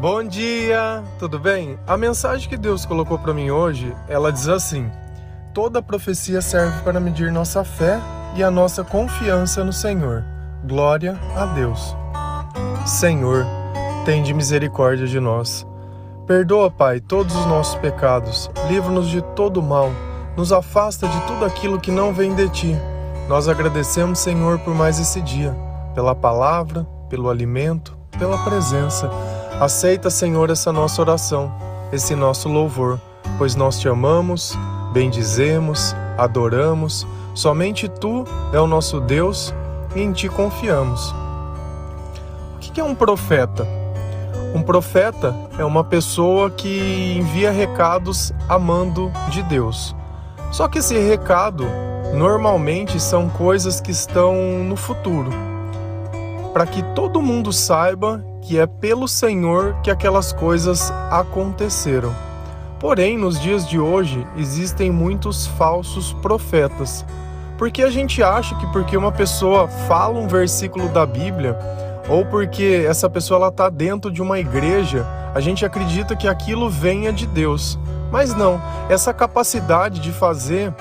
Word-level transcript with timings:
Bom 0.00 0.22
dia, 0.22 1.02
tudo 1.18 1.40
bem? 1.40 1.76
A 1.84 1.96
mensagem 1.96 2.48
que 2.48 2.56
Deus 2.56 2.86
colocou 2.86 3.18
para 3.18 3.34
mim 3.34 3.50
hoje, 3.50 3.92
ela 4.06 4.30
diz 4.30 4.48
assim: 4.48 4.88
Toda 5.52 5.82
profecia 5.82 6.40
serve 6.40 6.82
para 6.82 7.00
medir 7.00 7.32
nossa 7.32 7.64
fé 7.64 7.98
e 8.36 8.44
a 8.44 8.48
nossa 8.48 8.84
confiança 8.84 9.64
no 9.64 9.72
Senhor. 9.72 10.24
Glória 10.64 11.18
a 11.36 11.46
Deus. 11.46 11.96
Senhor, 12.86 13.44
tende 14.04 14.32
misericórdia 14.32 15.04
de 15.04 15.18
nós. 15.18 15.66
Perdoa, 16.28 16.70
Pai, 16.70 17.00
todos 17.00 17.34
os 17.34 17.46
nossos 17.46 17.74
pecados. 17.74 18.48
Livra-nos 18.68 19.08
de 19.08 19.20
todo 19.34 19.60
mal. 19.60 19.90
Nos 20.36 20.52
afasta 20.52 21.08
de 21.08 21.20
tudo 21.22 21.44
aquilo 21.44 21.80
que 21.80 21.90
não 21.90 22.14
vem 22.14 22.36
de 22.36 22.48
ti. 22.50 22.76
Nós 23.28 23.48
agradecemos, 23.48 24.20
Senhor, 24.20 24.60
por 24.60 24.76
mais 24.76 25.00
esse 25.00 25.20
dia, 25.20 25.56
pela 25.92 26.14
palavra, 26.14 26.86
pelo 27.10 27.28
alimento, 27.28 27.98
pela 28.16 28.38
presença. 28.44 29.10
Aceita, 29.60 30.08
Senhor, 30.08 30.50
essa 30.50 30.72
nossa 30.72 31.02
oração, 31.02 31.52
esse 31.92 32.14
nosso 32.14 32.48
louvor, 32.48 33.00
pois 33.36 33.56
nós 33.56 33.80
te 33.80 33.88
amamos, 33.88 34.56
bendizemos, 34.92 35.96
adoramos. 36.16 37.04
Somente 37.34 37.88
tu 37.88 38.24
é 38.52 38.60
o 38.60 38.68
nosso 38.68 39.00
Deus 39.00 39.52
e 39.96 40.00
em 40.00 40.12
ti 40.12 40.28
confiamos. 40.28 41.12
O 42.54 42.58
que 42.60 42.80
é 42.80 42.84
um 42.84 42.94
profeta? 42.94 43.66
Um 44.54 44.62
profeta 44.62 45.34
é 45.58 45.64
uma 45.64 45.82
pessoa 45.82 46.52
que 46.52 47.16
envia 47.18 47.50
recados 47.50 48.32
amando 48.48 49.10
de 49.28 49.42
Deus. 49.42 49.92
Só 50.52 50.68
que 50.68 50.78
esse 50.78 50.96
recado 50.96 51.66
normalmente 52.14 53.00
são 53.00 53.28
coisas 53.28 53.80
que 53.80 53.90
estão 53.90 54.36
no 54.62 54.76
futuro, 54.76 55.30
para 56.52 56.64
que 56.64 56.80
todo 56.94 57.20
mundo 57.20 57.52
saiba 57.52 58.24
que 58.48 58.58
é 58.58 58.66
pelo 58.66 59.06
Senhor 59.06 59.76
que 59.82 59.90
aquelas 59.90 60.32
coisas 60.32 60.90
aconteceram. 61.10 62.16
Porém, 62.80 63.18
nos 63.18 63.38
dias 63.38 63.68
de 63.68 63.78
hoje 63.78 64.26
existem 64.38 64.90
muitos 64.90 65.46
falsos 65.46 66.14
profetas, 66.14 67.04
porque 67.58 67.82
a 67.82 67.90
gente 67.90 68.22
acha 68.22 68.54
que 68.54 68.66
porque 68.68 68.96
uma 68.96 69.12
pessoa 69.12 69.68
fala 69.68 70.18
um 70.18 70.26
versículo 70.26 70.88
da 70.88 71.04
Bíblia 71.04 71.58
ou 72.08 72.24
porque 72.24 72.86
essa 72.88 73.10
pessoa 73.10 73.36
ela 73.36 73.48
está 73.48 73.68
dentro 73.68 74.10
de 74.10 74.22
uma 74.22 74.38
igreja, 74.38 75.04
a 75.34 75.40
gente 75.40 75.66
acredita 75.66 76.16
que 76.16 76.26
aquilo 76.26 76.70
venha 76.70 77.12
de 77.12 77.26
Deus. 77.26 77.78
Mas 78.10 78.34
não, 78.34 78.58
essa 78.88 79.12
capacidade 79.12 80.00
de 80.00 80.10
fazer 80.10 80.72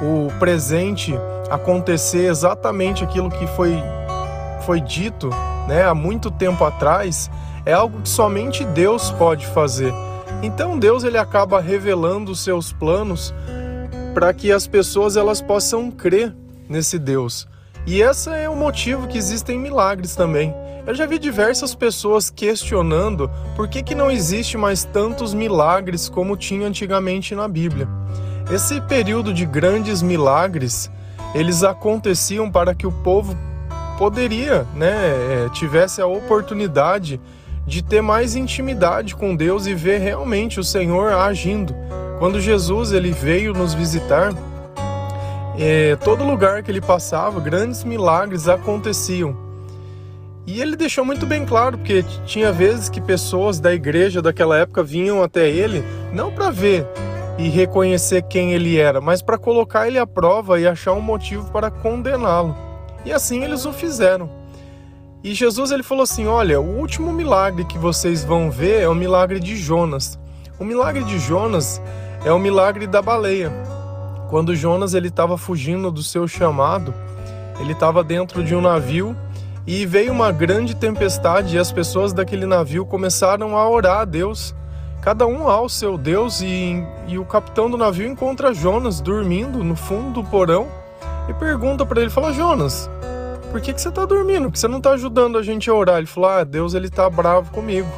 o 0.00 0.32
presente 0.38 1.14
acontecer 1.50 2.24
exatamente 2.24 3.04
aquilo 3.04 3.28
que 3.28 3.46
foi, 3.48 3.76
foi 4.64 4.80
dito 4.80 5.28
né, 5.68 5.84
há 5.84 5.94
muito 5.94 6.30
tempo 6.30 6.64
atrás, 6.64 7.30
é 7.66 7.72
algo 7.72 8.02
que 8.02 8.08
somente 8.08 8.64
Deus 8.64 9.10
pode 9.12 9.46
fazer. 9.46 9.92
Então 10.42 10.78
Deus 10.78 11.04
ele 11.04 11.18
acaba 11.18 11.60
revelando 11.60 12.32
os 12.32 12.40
seus 12.40 12.72
planos 12.72 13.34
para 14.12 14.32
que 14.32 14.52
as 14.52 14.66
pessoas 14.66 15.16
elas 15.16 15.40
possam 15.40 15.90
crer 15.90 16.34
nesse 16.68 16.98
Deus. 16.98 17.48
E 17.86 18.00
esse 18.00 18.30
é 18.30 18.48
o 18.48 18.56
motivo 18.56 19.06
que 19.06 19.18
existem 19.18 19.58
milagres 19.58 20.14
também. 20.14 20.54
Eu 20.86 20.94
já 20.94 21.06
vi 21.06 21.18
diversas 21.18 21.74
pessoas 21.74 22.28
questionando 22.28 23.30
por 23.56 23.68
que, 23.68 23.82
que 23.82 23.94
não 23.94 24.10
existe 24.10 24.58
mais 24.58 24.84
tantos 24.84 25.32
milagres 25.32 26.08
como 26.08 26.36
tinha 26.36 26.66
antigamente 26.66 27.34
na 27.34 27.48
Bíblia. 27.48 27.88
Esse 28.50 28.80
período 28.82 29.32
de 29.32 29.46
grandes 29.46 30.02
milagres, 30.02 30.90
eles 31.34 31.64
aconteciam 31.64 32.50
para 32.50 32.74
que 32.74 32.86
o 32.86 32.92
povo 32.92 33.34
poderia, 33.98 34.66
né, 34.74 35.46
é, 35.46 35.48
tivesse 35.52 36.00
a 36.00 36.06
oportunidade 36.06 37.20
de 37.66 37.82
ter 37.82 38.02
mais 38.02 38.36
intimidade 38.36 39.14
com 39.14 39.34
Deus 39.34 39.66
e 39.66 39.74
ver 39.74 39.98
realmente 39.98 40.60
o 40.60 40.64
Senhor 40.64 41.12
agindo. 41.12 41.74
Quando 42.18 42.40
Jesus 42.40 42.92
ele 42.92 43.10
veio 43.10 43.52
nos 43.52 43.74
visitar, 43.74 44.32
é, 45.58 45.96
todo 45.96 46.24
lugar 46.24 46.62
que 46.62 46.70
ele 46.70 46.80
passava, 46.80 47.40
grandes 47.40 47.84
milagres 47.84 48.48
aconteciam. 48.48 49.36
E 50.46 50.60
ele 50.60 50.76
deixou 50.76 51.04
muito 51.04 51.24
bem 51.24 51.46
claro, 51.46 51.78
porque 51.78 52.04
tinha 52.26 52.52
vezes 52.52 52.90
que 52.90 53.00
pessoas 53.00 53.58
da 53.58 53.72
igreja 53.72 54.20
daquela 54.20 54.58
época 54.58 54.82
vinham 54.82 55.22
até 55.22 55.48
ele, 55.48 55.82
não 56.12 56.30
para 56.30 56.50
ver 56.50 56.86
e 57.38 57.48
reconhecer 57.48 58.22
quem 58.22 58.52
ele 58.52 58.78
era, 58.78 59.00
mas 59.00 59.22
para 59.22 59.38
colocar 59.38 59.86
ele 59.86 59.98
à 59.98 60.06
prova 60.06 60.60
e 60.60 60.66
achar 60.66 60.92
um 60.92 61.00
motivo 61.00 61.50
para 61.50 61.70
condená-lo. 61.70 62.63
E 63.04 63.12
assim 63.12 63.44
eles 63.44 63.64
o 63.64 63.72
fizeram. 63.72 64.30
E 65.22 65.34
Jesus 65.34 65.70
ele 65.70 65.82
falou 65.82 66.02
assim: 66.02 66.26
"Olha, 66.26 66.60
o 66.60 66.78
último 66.78 67.12
milagre 67.12 67.64
que 67.64 67.78
vocês 67.78 68.24
vão 68.24 68.50
ver 68.50 68.82
é 68.82 68.88
o 68.88 68.94
milagre 68.94 69.40
de 69.40 69.56
Jonas. 69.56 70.18
O 70.58 70.64
milagre 70.64 71.02
de 71.04 71.18
Jonas 71.18 71.80
é 72.24 72.32
o 72.32 72.38
milagre 72.38 72.86
da 72.86 73.02
baleia. 73.02 73.52
Quando 74.30 74.54
Jonas 74.54 74.94
ele 74.94 75.08
estava 75.08 75.36
fugindo 75.36 75.90
do 75.90 76.02
seu 76.02 76.26
chamado, 76.26 76.94
ele 77.60 77.72
estava 77.72 78.02
dentro 78.02 78.42
de 78.42 78.54
um 78.54 78.60
navio 78.60 79.16
e 79.66 79.86
veio 79.86 80.12
uma 80.12 80.30
grande 80.32 80.74
tempestade 80.74 81.56
e 81.56 81.58
as 81.58 81.72
pessoas 81.72 82.12
daquele 82.12 82.46
navio 82.46 82.84
começaram 82.84 83.56
a 83.56 83.68
orar 83.68 84.00
a 84.00 84.04
Deus, 84.04 84.54
cada 85.00 85.26
um 85.26 85.48
ao 85.48 85.68
seu 85.68 85.96
Deus 85.96 86.40
e, 86.40 86.82
e 87.08 87.18
o 87.18 87.24
capitão 87.24 87.70
do 87.70 87.76
navio 87.76 88.06
encontra 88.06 88.52
Jonas 88.52 89.00
dormindo 89.00 89.62
no 89.62 89.76
fundo 89.76 90.22
do 90.22 90.28
porão 90.28 90.68
e 91.28 91.34
pergunta 91.34 91.84
para 91.86 92.00
ele, 92.00 92.10
fala 92.10 92.32
Jonas, 92.32 92.90
por 93.50 93.60
que, 93.60 93.72
que 93.72 93.80
você 93.80 93.88
está 93.88 94.04
dormindo? 94.04 94.44
Porque 94.44 94.58
você 94.58 94.68
não 94.68 94.78
está 94.78 94.90
ajudando 94.90 95.38
a 95.38 95.42
gente 95.42 95.70
a 95.70 95.74
orar? 95.74 95.98
Ele 95.98 96.06
falou, 96.06 96.30
ah, 96.30 96.44
Deus 96.44 96.74
ele 96.74 96.90
tá 96.90 97.08
bravo 97.08 97.50
comigo. 97.50 97.88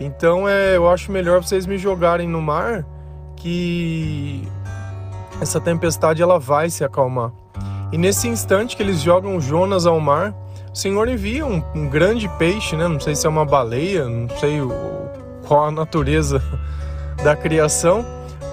Então 0.00 0.48
é, 0.48 0.76
eu 0.76 0.88
acho 0.88 1.10
melhor 1.10 1.42
vocês 1.42 1.66
me 1.66 1.78
jogarem 1.78 2.28
no 2.28 2.42
mar 2.42 2.84
que 3.36 4.46
essa 5.40 5.60
tempestade 5.60 6.22
ela 6.22 6.38
vai 6.38 6.68
se 6.68 6.84
acalmar. 6.84 7.32
E 7.92 7.98
nesse 7.98 8.28
instante 8.28 8.76
que 8.76 8.82
eles 8.82 9.00
jogam 9.00 9.40
Jonas 9.40 9.86
ao 9.86 10.00
mar, 10.00 10.34
o 10.72 10.76
Senhor 10.76 11.08
envia 11.08 11.46
um, 11.46 11.62
um 11.74 11.88
grande 11.88 12.28
peixe, 12.30 12.76
né? 12.76 12.88
Não 12.88 13.00
sei 13.00 13.14
se 13.14 13.26
é 13.26 13.30
uma 13.30 13.44
baleia, 13.44 14.06
não 14.06 14.28
sei 14.38 14.60
o, 14.60 14.70
qual 15.46 15.66
a 15.66 15.70
natureza 15.70 16.42
da 17.22 17.36
criação, 17.36 18.04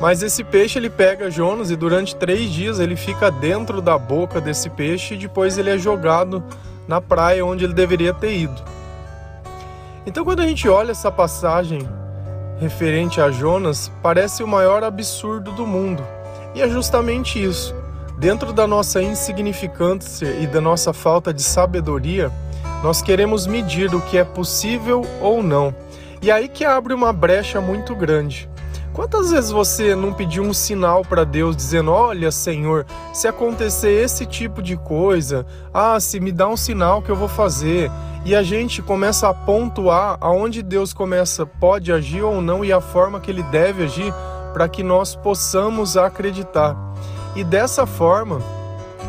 mas 0.04 0.22
esse 0.22 0.44
peixe 0.44 0.78
ele 0.78 0.90
pega 0.90 1.32
Jonas 1.32 1.72
e 1.72 1.78
durante 1.78 2.14
três 2.14 2.52
dias 2.52 2.78
ele 2.78 2.94
fica 2.94 3.32
dentro 3.32 3.82
da 3.82 3.98
boca 3.98 4.42
desse 4.42 4.70
peixe 4.70 5.14
e 5.14 5.18
depois 5.18 5.58
ele 5.58 5.70
é 5.70 5.78
jogado 5.78 6.44
na 6.86 7.00
praia 7.00 7.46
onde 7.46 7.64
ele 7.64 7.74
deveria 7.74 8.14
ter 8.14 8.38
ido. 8.38 8.62
Então 10.06 10.26
quando 10.26 10.42
a 10.42 10.46
gente 10.46 10.68
olha 10.68 10.92
essa 10.92 11.10
passagem 11.10 11.88
referente 12.60 13.22
a 13.22 13.32
Jonas, 13.32 13.90
parece 14.02 14.44
o 14.44 14.48
maior 14.48 14.84
absurdo 14.84 15.54
do 15.54 15.66
mundo. 15.66 16.06
E 16.54 16.62
é 16.62 16.68
justamente 16.68 17.42
isso. 17.42 17.74
Dentro 18.18 18.52
da 18.52 18.68
nossa 18.68 19.02
insignificância 19.02 20.36
e 20.38 20.46
da 20.46 20.60
nossa 20.60 20.92
falta 20.92 21.34
de 21.34 21.42
sabedoria, 21.42 22.30
nós 22.84 23.02
queremos 23.02 23.48
medir 23.48 23.96
o 23.96 24.02
que 24.02 24.18
é 24.18 24.26
possível 24.26 25.06
ou 25.22 25.42
não. 25.42 25.74
E 26.22 26.30
aí 26.30 26.50
que 26.50 26.66
abre 26.66 26.94
uma 26.94 27.14
brecha 27.14 27.62
muito 27.62 27.96
grande. 27.96 28.52
Quantas 28.94 29.32
vezes 29.32 29.50
você 29.50 29.96
não 29.96 30.14
pediu 30.14 30.44
um 30.44 30.54
sinal 30.54 31.04
para 31.04 31.24
Deus 31.24 31.56
dizendo: 31.56 31.92
Olha, 31.92 32.30
Senhor, 32.30 32.86
se 33.12 33.28
acontecer 33.28 33.90
esse 33.90 34.24
tipo 34.24 34.62
de 34.62 34.78
coisa, 34.78 35.48
ah, 35.74 36.00
se 36.00 36.20
me 36.20 36.32
dá 36.32 36.48
um 36.48 36.56
sinal 36.56 37.02
que 37.02 37.10
eu 37.10 37.16
vou 37.16 37.28
fazer. 37.28 37.90
E 38.24 38.34
a 38.36 38.44
gente 38.44 38.82
começa 38.82 39.28
a 39.28 39.34
pontuar 39.34 40.18
aonde 40.22 40.62
Deus 40.62 40.94
começa, 40.94 41.46
pode 41.46 41.92
agir 41.92 42.22
ou 42.22 42.40
não 42.40 42.64
e 42.64 42.72
a 42.72 42.80
forma 42.80 43.20
que 43.20 43.30
ele 43.30 43.44
deve 43.44 43.84
agir 43.84 44.14
para 44.54 44.70
que 44.70 44.82
nós 44.82 45.14
possamos 45.16 45.98
acreditar. 45.98 46.78
E 47.36 47.44
dessa 47.44 47.86
forma, 47.86 48.40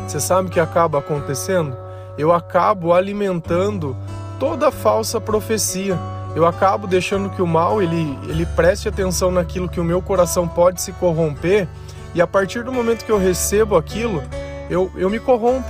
você 0.05 0.19
sabe 0.19 0.49
o 0.49 0.51
que 0.51 0.59
acaba 0.59 0.97
acontecendo? 0.97 1.77
Eu 2.17 2.33
acabo 2.33 2.91
alimentando 2.91 3.95
toda 4.37 4.71
falsa 4.71 5.21
profecia. 5.21 5.97
Eu 6.35 6.45
acabo 6.45 6.85
deixando 6.85 7.29
que 7.29 7.41
o 7.41 7.47
mal 7.47 7.81
ele, 7.81 8.19
ele 8.27 8.45
preste 8.45 8.89
atenção 8.89 9.31
naquilo 9.31 9.69
que 9.69 9.79
o 9.79 9.83
meu 9.83 10.01
coração 10.01 10.47
pode 10.47 10.81
se 10.81 10.91
corromper, 10.91 11.67
e 12.13 12.21
a 12.21 12.27
partir 12.27 12.63
do 12.63 12.71
momento 12.71 13.05
que 13.05 13.11
eu 13.11 13.17
recebo 13.17 13.75
aquilo, 13.75 14.21
eu, 14.69 14.91
eu 14.95 15.09
me 15.09 15.19
corrompo. 15.19 15.67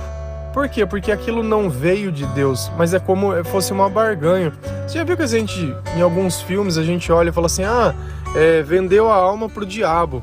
Por 0.52 0.68
quê? 0.68 0.86
Porque 0.86 1.12
aquilo 1.12 1.42
não 1.42 1.68
veio 1.68 2.10
de 2.10 2.24
Deus, 2.26 2.70
mas 2.78 2.94
é 2.94 2.98
como 2.98 3.34
se 3.34 3.44
fosse 3.44 3.72
uma 3.72 3.90
barganha. 3.90 4.52
Você 4.86 4.98
já 4.98 5.04
viu 5.04 5.16
que 5.16 5.22
a 5.22 5.26
gente, 5.26 5.74
em 5.96 6.00
alguns 6.00 6.40
filmes, 6.40 6.78
a 6.78 6.82
gente 6.82 7.12
olha 7.12 7.28
e 7.28 7.32
fala 7.32 7.46
assim: 7.46 7.64
ah, 7.64 7.94
é, 8.34 8.62
vendeu 8.62 9.10
a 9.10 9.16
alma 9.16 9.48
para 9.48 9.64
o 9.64 9.66
diabo. 9.66 10.22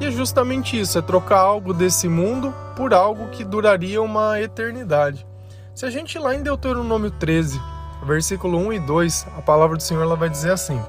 E 0.00 0.06
é 0.06 0.10
justamente 0.10 0.78
isso, 0.78 0.98
é 0.98 1.02
trocar 1.02 1.38
algo 1.38 1.74
desse 1.74 2.08
mundo 2.08 2.54
por 2.74 2.92
algo 2.92 3.28
que 3.28 3.44
duraria 3.44 4.00
uma 4.00 4.40
eternidade. 4.40 5.26
Se 5.74 5.84
a 5.84 5.90
gente 5.90 6.18
lá 6.18 6.34
em 6.34 6.42
Deuteronômio 6.42 7.10
13, 7.10 7.60
versículo 8.04 8.58
1 8.58 8.72
e 8.74 8.80
2, 8.80 9.26
a 9.38 9.42
palavra 9.42 9.76
do 9.76 9.82
Senhor 9.82 10.02
ela 10.02 10.16
vai 10.16 10.28
dizer 10.28 10.52
assim: 10.52 10.80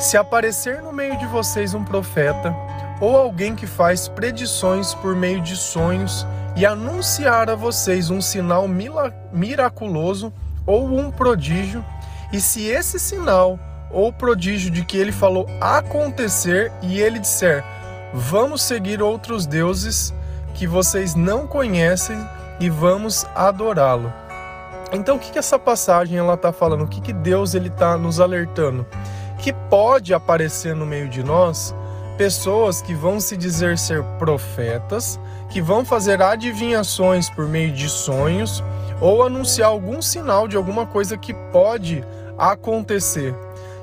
Se 0.00 0.16
aparecer 0.16 0.82
no 0.82 0.92
meio 0.92 1.18
de 1.18 1.26
vocês 1.26 1.74
um 1.74 1.84
profeta 1.84 2.54
ou 3.00 3.16
alguém 3.16 3.54
que 3.54 3.66
faz 3.66 4.08
predições 4.08 4.94
por 4.94 5.16
meio 5.16 5.40
de 5.40 5.56
sonhos 5.56 6.26
e 6.54 6.64
anunciar 6.66 7.50
a 7.50 7.54
vocês 7.54 8.10
um 8.10 8.20
sinal 8.20 8.66
miraculoso 9.32 10.32
ou 10.66 10.86
um 10.86 11.10
prodígio, 11.10 11.84
E 12.32 12.40
se 12.40 12.66
esse 12.66 12.98
sinal 12.98 13.58
ou 13.90 14.10
prodígio 14.10 14.70
de 14.70 14.84
que 14.84 14.96
ele 14.96 15.12
falou 15.12 15.46
acontecer 15.60 16.72
e 16.80 16.98
ele 16.98 17.18
disser: 17.18 17.62
Vamos 18.14 18.62
seguir 18.62 19.02
outros 19.02 19.46
deuses 19.46 20.14
que 20.54 20.66
vocês 20.66 21.14
não 21.14 21.46
conhecem 21.46 22.16
e 22.58 22.70
vamos 22.70 23.26
adorá-lo. 23.34 24.12
Então, 24.92 25.16
o 25.16 25.18
que, 25.18 25.32
que 25.32 25.38
essa 25.38 25.58
passagem 25.58 26.18
ela 26.18 26.34
está 26.34 26.52
falando? 26.52 26.84
O 26.84 26.86
que, 26.86 27.00
que 27.00 27.14
Deus 27.14 27.54
ele 27.54 27.68
está 27.68 27.96
nos 27.96 28.20
alertando? 28.20 28.86
Que 29.38 29.52
pode 29.52 30.12
aparecer 30.12 30.76
no 30.76 30.84
meio 30.84 31.08
de 31.08 31.22
nós 31.22 31.74
pessoas 32.18 32.82
que 32.82 32.94
vão 32.94 33.18
se 33.18 33.36
dizer 33.36 33.78
ser 33.78 34.02
profetas, 34.18 35.18
que 35.48 35.62
vão 35.62 35.84
fazer 35.84 36.20
adivinhações 36.20 37.30
por 37.30 37.48
meio 37.48 37.72
de 37.72 37.88
sonhos 37.88 38.62
ou 39.00 39.24
anunciar 39.24 39.68
algum 39.68 40.02
sinal 40.02 40.46
de 40.46 40.56
alguma 40.56 40.86
coisa 40.86 41.16
que 41.16 41.32
pode 41.50 42.04
acontecer. 42.38 43.34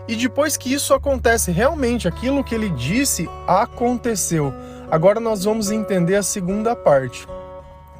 E 0.08 0.16
depois 0.16 0.58
que 0.58 0.72
isso 0.72 0.94
acontece, 0.94 1.52
realmente 1.52 2.08
aquilo 2.08 2.44
que 2.44 2.56
ele 2.56 2.70
disse 2.70 3.30
aconteceu. 3.48 4.54
Agora 4.90 5.20
nós 5.20 5.44
vamos 5.44 5.72
entender 5.72 6.16
a 6.16 6.24
segunda 6.24 6.76
parte, 6.76 7.28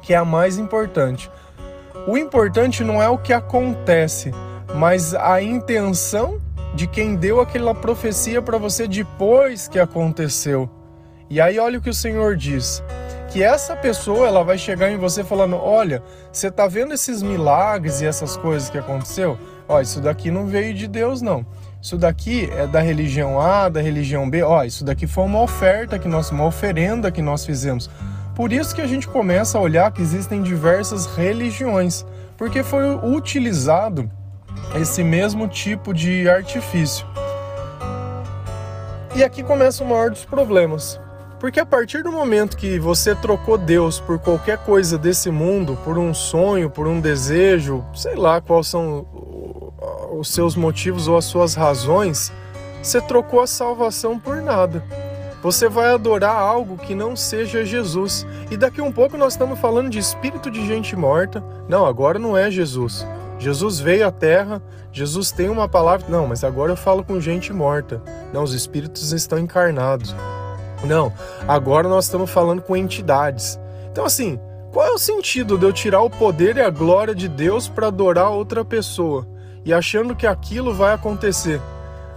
que 0.00 0.14
é 0.14 0.16
a 0.16 0.24
mais 0.24 0.58
importante. 0.58 1.30
O 2.10 2.18
importante 2.18 2.82
não 2.82 3.00
é 3.00 3.08
o 3.08 3.16
que 3.16 3.32
acontece, 3.32 4.32
mas 4.74 5.14
a 5.14 5.40
intenção 5.40 6.40
de 6.74 6.88
quem 6.88 7.14
deu 7.14 7.40
aquela 7.40 7.72
profecia 7.72 8.42
para 8.42 8.58
você 8.58 8.88
depois 8.88 9.68
que 9.68 9.78
aconteceu. 9.78 10.68
E 11.30 11.40
aí 11.40 11.60
olha 11.60 11.78
o 11.78 11.80
que 11.80 11.88
o 11.88 11.94
Senhor 11.94 12.36
diz, 12.36 12.82
que 13.30 13.44
essa 13.44 13.76
pessoa 13.76 14.26
ela 14.26 14.42
vai 14.42 14.58
chegar 14.58 14.90
em 14.90 14.96
você 14.96 15.22
falando: 15.22 15.54
"Olha, 15.54 16.02
você 16.32 16.50
tá 16.50 16.66
vendo 16.66 16.94
esses 16.94 17.22
milagres 17.22 18.00
e 18.00 18.06
essas 18.06 18.36
coisas 18.36 18.68
que 18.68 18.78
aconteceu? 18.78 19.38
Ó, 19.68 19.80
isso 19.80 20.00
daqui 20.00 20.32
não 20.32 20.48
veio 20.48 20.74
de 20.74 20.88
Deus 20.88 21.22
não. 21.22 21.46
Isso 21.80 21.96
daqui 21.96 22.50
é 22.50 22.66
da 22.66 22.80
religião 22.80 23.40
A, 23.40 23.68
da 23.68 23.80
religião 23.80 24.28
B. 24.28 24.42
Ó, 24.42 24.64
isso 24.64 24.84
daqui 24.84 25.06
foi 25.06 25.22
uma 25.22 25.42
oferta 25.42 25.96
que 25.96 26.08
nós, 26.08 26.28
uma 26.32 26.44
oferenda 26.44 27.12
que 27.12 27.22
nós 27.22 27.46
fizemos. 27.46 27.88
Por 28.40 28.54
isso 28.54 28.74
que 28.74 28.80
a 28.80 28.86
gente 28.86 29.06
começa 29.06 29.58
a 29.58 29.60
olhar 29.60 29.92
que 29.92 30.00
existem 30.00 30.42
diversas 30.42 31.04
religiões, 31.04 32.06
porque 32.38 32.62
foi 32.62 32.88
utilizado 32.94 34.10
esse 34.80 35.04
mesmo 35.04 35.46
tipo 35.46 35.92
de 35.92 36.26
artifício. 36.26 37.06
E 39.14 39.22
aqui 39.22 39.42
começa 39.42 39.84
o 39.84 39.86
maior 39.86 40.08
dos 40.08 40.24
problemas. 40.24 40.98
Porque 41.38 41.60
a 41.60 41.66
partir 41.66 42.02
do 42.02 42.10
momento 42.10 42.56
que 42.56 42.78
você 42.78 43.14
trocou 43.14 43.58
Deus 43.58 44.00
por 44.00 44.18
qualquer 44.18 44.56
coisa 44.56 44.96
desse 44.96 45.30
mundo, 45.30 45.76
por 45.84 45.98
um 45.98 46.14
sonho, 46.14 46.70
por 46.70 46.88
um 46.88 46.98
desejo, 46.98 47.84
sei 47.92 48.14
lá 48.14 48.40
quais 48.40 48.68
são 48.68 49.06
os 50.18 50.30
seus 50.30 50.56
motivos 50.56 51.08
ou 51.08 51.18
as 51.18 51.26
suas 51.26 51.54
razões, 51.54 52.32
você 52.82 53.02
trocou 53.02 53.42
a 53.42 53.46
salvação 53.46 54.18
por 54.18 54.40
nada. 54.40 54.82
Você 55.42 55.68
vai 55.68 55.92
adorar 55.92 56.34
algo 56.34 56.76
que 56.76 56.94
não 56.94 57.16
seja 57.16 57.64
Jesus. 57.64 58.26
E 58.50 58.56
daqui 58.56 58.80
um 58.80 58.92
pouco 58.92 59.16
nós 59.16 59.32
estamos 59.32 59.58
falando 59.58 59.90
de 59.90 59.98
espírito 59.98 60.50
de 60.50 60.66
gente 60.66 60.94
morta. 60.94 61.42
Não, 61.68 61.86
agora 61.86 62.18
não 62.18 62.36
é 62.36 62.50
Jesus. 62.50 63.06
Jesus 63.38 63.80
veio 63.80 64.06
à 64.06 64.10
terra, 64.10 64.62
Jesus 64.92 65.30
tem 65.32 65.48
uma 65.48 65.68
palavra. 65.68 66.06
Não, 66.08 66.26
mas 66.26 66.44
agora 66.44 66.72
eu 66.72 66.76
falo 66.76 67.02
com 67.02 67.20
gente 67.20 67.52
morta. 67.52 68.02
Não, 68.32 68.42
os 68.42 68.52
espíritos 68.52 69.12
estão 69.12 69.38
encarnados. 69.38 70.14
Não, 70.84 71.12
agora 71.48 71.88
nós 71.88 72.04
estamos 72.04 72.30
falando 72.30 72.60
com 72.60 72.76
entidades. 72.76 73.58
Então, 73.90 74.04
assim, 74.04 74.38
qual 74.72 74.86
é 74.86 74.90
o 74.90 74.98
sentido 74.98 75.56
de 75.56 75.64
eu 75.64 75.72
tirar 75.72 76.02
o 76.02 76.10
poder 76.10 76.56
e 76.56 76.60
a 76.60 76.70
glória 76.70 77.14
de 77.14 77.28
Deus 77.28 77.68
para 77.68 77.86
adorar 77.86 78.30
outra 78.30 78.64
pessoa? 78.64 79.26
e 79.64 79.72
achando 79.72 80.16
que 80.16 80.26
aquilo 80.26 80.72
vai 80.72 80.94
acontecer. 80.94 81.60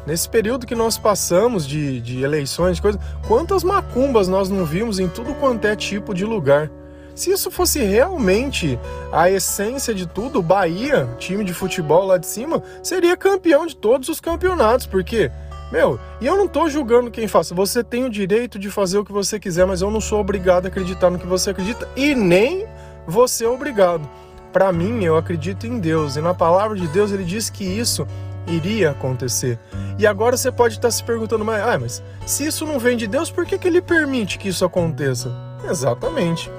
Nesse 0.05 0.27
período 0.27 0.67
que 0.67 0.75
nós 0.75 0.97
passamos 0.97 1.65
de, 1.65 2.01
de 2.01 2.21
eleições, 2.23 2.77
de 2.77 2.81
quantas 3.25 3.63
macumbas 3.63 4.27
nós 4.27 4.49
não 4.49 4.65
vimos 4.65 4.99
em 4.99 5.07
tudo 5.07 5.33
quanto 5.35 5.65
é 5.65 5.75
tipo 5.75 6.13
de 6.13 6.25
lugar. 6.25 6.69
Se 7.15 7.31
isso 7.31 7.49
fosse 7.49 7.79
realmente 7.79 8.77
a 9.11 9.29
essência 9.29 9.93
de 9.93 10.05
tudo, 10.05 10.41
Bahia, 10.41 11.07
time 11.17 11.43
de 11.45 11.53
futebol 11.53 12.05
lá 12.05 12.17
de 12.17 12.25
cima, 12.25 12.61
seria 12.81 13.15
campeão 13.15 13.65
de 13.65 13.75
todos 13.75 14.09
os 14.09 14.19
campeonatos, 14.19 14.87
porque, 14.87 15.31
meu, 15.71 15.99
e 16.19 16.25
eu 16.25 16.35
não 16.35 16.47
tô 16.47 16.67
julgando 16.67 17.11
quem 17.11 17.27
faça. 17.27 17.53
Você 17.53 17.83
tem 17.83 18.03
o 18.03 18.09
direito 18.09 18.57
de 18.57 18.69
fazer 18.69 18.97
o 18.97 19.05
que 19.05 19.11
você 19.11 19.39
quiser, 19.39 19.65
mas 19.65 19.81
eu 19.81 19.91
não 19.91 20.01
sou 20.01 20.19
obrigado 20.19 20.65
a 20.65 20.69
acreditar 20.69 21.09
no 21.11 21.19
que 21.19 21.27
você 21.27 21.51
acredita 21.51 21.87
e 21.95 22.15
nem 22.15 22.65
você 23.07 23.45
é 23.45 23.49
obrigado. 23.49 24.09
Para 24.51 24.71
mim, 24.73 25.03
eu 25.03 25.15
acredito 25.15 25.65
em 25.65 25.79
Deus 25.79 26.15
e 26.15 26.21
na 26.21 26.33
palavra 26.33 26.75
de 26.75 26.87
Deus 26.87 27.11
ele 27.11 27.23
diz 27.23 27.49
que 27.49 27.63
isso 27.63 28.07
iria 28.47 28.91
acontecer. 28.91 29.59
E 29.97 30.07
agora 30.07 30.37
você 30.37 30.51
pode 30.51 30.75
estar 30.75 30.91
se 30.91 31.03
perguntando, 31.03 31.45
mas, 31.45 31.61
ah, 31.61 31.77
mas 31.79 32.03
se 32.25 32.45
isso 32.45 32.65
não 32.65 32.79
vem 32.79 32.97
de 32.97 33.07
Deus, 33.07 33.29
por 33.29 33.45
que, 33.45 33.57
que 33.57 33.67
ele 33.67 33.81
permite 33.81 34.37
que 34.37 34.49
isso 34.49 34.65
aconteça? 34.65 35.31
Exatamente. 35.69 36.51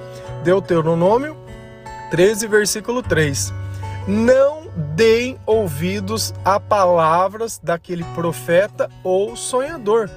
Deuteronômio 0.43 1.35
13, 2.09 2.47
versículo 2.47 3.01
3. 3.01 3.53
Não 4.07 4.67
deem 4.95 5.37
ouvidos 5.45 6.33
a 6.43 6.59
palavras 6.59 7.59
daquele 7.61 8.03
profeta 8.15 8.89
ou 9.03 9.35
sonhador. 9.35 10.09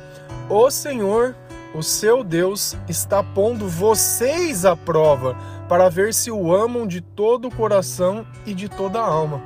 O 0.48 0.70
Senhor, 0.70 1.34
o 1.74 1.82
seu 1.82 2.22
Deus, 2.22 2.76
está 2.88 3.22
pondo 3.22 3.66
vocês 3.66 4.64
à 4.64 4.76
prova 4.76 5.36
para 5.68 5.88
ver 5.88 6.14
se 6.14 6.30
o 6.30 6.54
amam 6.54 6.86
de 6.86 7.00
todo 7.00 7.48
o 7.48 7.54
coração 7.54 8.26
e 8.46 8.54
de 8.54 8.68
toda 8.68 8.98
a 8.98 9.04
alma. 9.04 9.42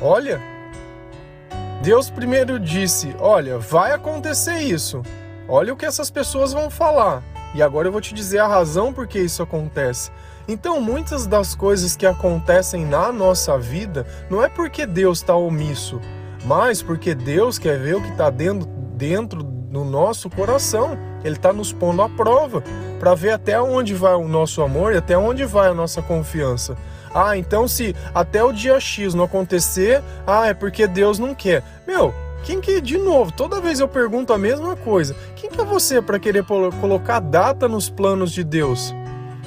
Olha, 0.00 0.40
Deus 1.82 2.08
primeiro 2.08 2.60
disse: 2.60 3.12
Olha, 3.18 3.58
vai 3.58 3.90
acontecer 3.90 4.58
isso. 4.58 5.02
Olha 5.48 5.72
o 5.72 5.76
que 5.76 5.84
essas 5.84 6.10
pessoas 6.10 6.52
vão 6.52 6.70
falar. 6.70 7.24
E 7.56 7.60
agora 7.60 7.88
eu 7.88 7.92
vou 7.92 8.00
te 8.00 8.14
dizer 8.14 8.38
a 8.38 8.46
razão 8.46 8.92
por 8.92 9.08
que 9.08 9.18
isso 9.18 9.42
acontece. 9.42 10.12
Então, 10.46 10.80
muitas 10.80 11.26
das 11.26 11.56
coisas 11.56 11.96
que 11.96 12.06
acontecem 12.06 12.86
na 12.86 13.12
nossa 13.12 13.58
vida 13.58 14.06
não 14.30 14.42
é 14.42 14.48
porque 14.48 14.86
Deus 14.86 15.18
está 15.18 15.34
omisso, 15.34 16.00
mas 16.44 16.80
porque 16.80 17.16
Deus 17.16 17.58
quer 17.58 17.78
ver 17.80 17.96
o 17.96 18.02
que 18.02 18.10
está 18.10 18.30
dentro, 18.30 18.68
dentro 18.94 19.42
no 19.42 19.84
nosso 19.84 20.30
coração. 20.30 20.96
Ele 21.24 21.36
está 21.36 21.52
nos 21.52 21.72
pondo 21.72 22.02
à 22.02 22.08
prova 22.08 22.62
para 22.98 23.14
ver 23.14 23.32
até 23.32 23.60
onde 23.60 23.94
vai 23.94 24.14
o 24.14 24.28
nosso 24.28 24.62
amor 24.62 24.92
e 24.92 24.98
até 24.98 25.16
onde 25.16 25.44
vai 25.44 25.68
a 25.68 25.74
nossa 25.74 26.02
confiança. 26.02 26.76
Ah, 27.14 27.36
então 27.36 27.68
se 27.68 27.94
até 28.14 28.42
o 28.42 28.52
dia 28.52 28.78
X 28.80 29.14
não 29.14 29.24
acontecer, 29.24 30.02
ah, 30.26 30.48
é 30.48 30.54
porque 30.54 30.86
Deus 30.86 31.18
não 31.18 31.34
quer. 31.34 31.62
Meu, 31.86 32.14
quem 32.44 32.60
que, 32.60 32.80
de 32.80 32.98
novo, 32.98 33.32
toda 33.32 33.60
vez 33.60 33.80
eu 33.80 33.88
pergunto 33.88 34.32
a 34.32 34.38
mesma 34.38 34.74
coisa. 34.74 35.14
Quem 35.36 35.50
que 35.50 35.60
é 35.60 35.64
você 35.64 36.02
para 36.02 36.18
querer 36.18 36.44
colocar 36.80 37.20
data 37.20 37.68
nos 37.68 37.88
planos 37.88 38.32
de 38.32 38.42
Deus? 38.42 38.94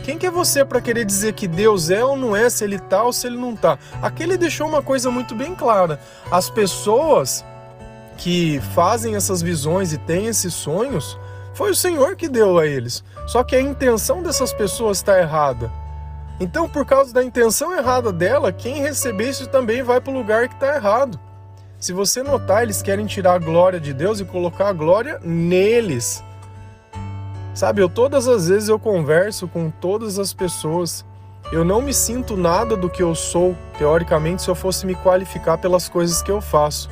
Quem 0.03 0.17
que 0.17 0.27
é 0.27 0.32
você 0.32 0.63
para 0.63 0.79
querer 0.79 1.03
dizer 1.03 1.34
que 1.34 1.48
Deus 1.48 1.89
é 1.89 2.03
ou 2.05 2.15
não 2.15 2.36
é, 2.36 2.48
se 2.50 2.63
ele 2.63 2.77
tá 2.77 3.03
ou 3.03 3.12
se 3.12 3.25
ele 3.25 3.38
não 3.38 3.55
tá? 3.55 3.79
Aqui 4.01 4.22
ele 4.22 4.38
deixou 4.38 4.67
uma 4.67 4.82
coisa 4.82 5.10
muito 5.10 5.34
bem 5.34 5.55
clara. 5.55 6.00
As 6.32 6.50
pessoas 6.50 7.44
que 8.15 8.62
fazem 8.74 9.15
essas 9.15 9.41
visões 9.41 9.91
e 9.91 9.98
têm 9.98 10.27
esses 10.27 10.53
sonhos, 10.53 11.17
foi 11.56 11.72
o 11.72 11.76
Senhor 11.76 12.16
que 12.16 12.28
deu 12.28 12.60
a 12.60 12.68
eles. 12.68 13.04
Só 13.26 13.44
que 13.44 13.56
a 13.56 13.62
intenção 13.62 14.22
dessas 14.22 14.54
pessoas 14.54 14.98
está 14.98 15.18
errada. 15.18 15.72
Então, 16.40 16.68
por 16.68 16.86
causa 16.86 17.14
da 17.14 17.24
intenção 17.24 17.74
errada 17.74 18.12
dela, 18.12 18.52
quem 18.52 18.82
receber 18.82 19.30
isso 19.30 19.48
também 19.48 19.82
vai 19.82 20.02
para 20.02 20.12
o 20.12 20.18
lugar 20.18 20.50
que 20.50 20.54
está 20.54 20.76
errado. 20.76 21.18
Se 21.80 21.94
você 21.94 22.22
notar, 22.22 22.64
eles 22.64 22.82
querem 22.82 23.06
tirar 23.06 23.36
a 23.36 23.40
glória 23.40 23.80
de 23.80 23.94
Deus 23.94 24.20
e 24.20 24.26
colocar 24.26 24.68
a 24.68 24.74
glória 24.74 25.18
neles. 25.24 26.22
Sabe, 27.54 27.82
eu 27.82 27.88
todas 27.88 28.28
as 28.28 28.50
vezes 28.50 28.68
eu 28.68 28.78
converso 28.78 29.48
com 29.48 29.72
todas 29.72 30.20
as 30.20 30.34
pessoas. 30.34 31.06
Eu 31.54 31.64
não 31.64 31.82
me 31.82 31.94
sinto 31.94 32.36
nada 32.36 32.76
do 32.76 32.90
que 32.90 33.02
eu 33.02 33.16
sou, 33.16 33.56
teoricamente, 33.78 34.42
se 34.42 34.50
eu 34.50 34.56
fosse 34.56 34.86
me 34.86 34.96
qualificar 34.96 35.58
pelas 35.58 35.88
coisas 35.88 36.22
que 36.22 36.32
eu 36.32 36.42
faço. 36.42 36.90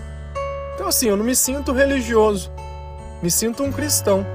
Então, 0.74 0.88
assim, 0.88 1.10
eu 1.10 1.18
não 1.18 1.26
me 1.26 1.36
sinto 1.36 1.74
religioso, 1.74 2.50
me 3.22 3.30
sinto 3.30 3.64
um 3.64 3.72
cristão, 3.72 4.26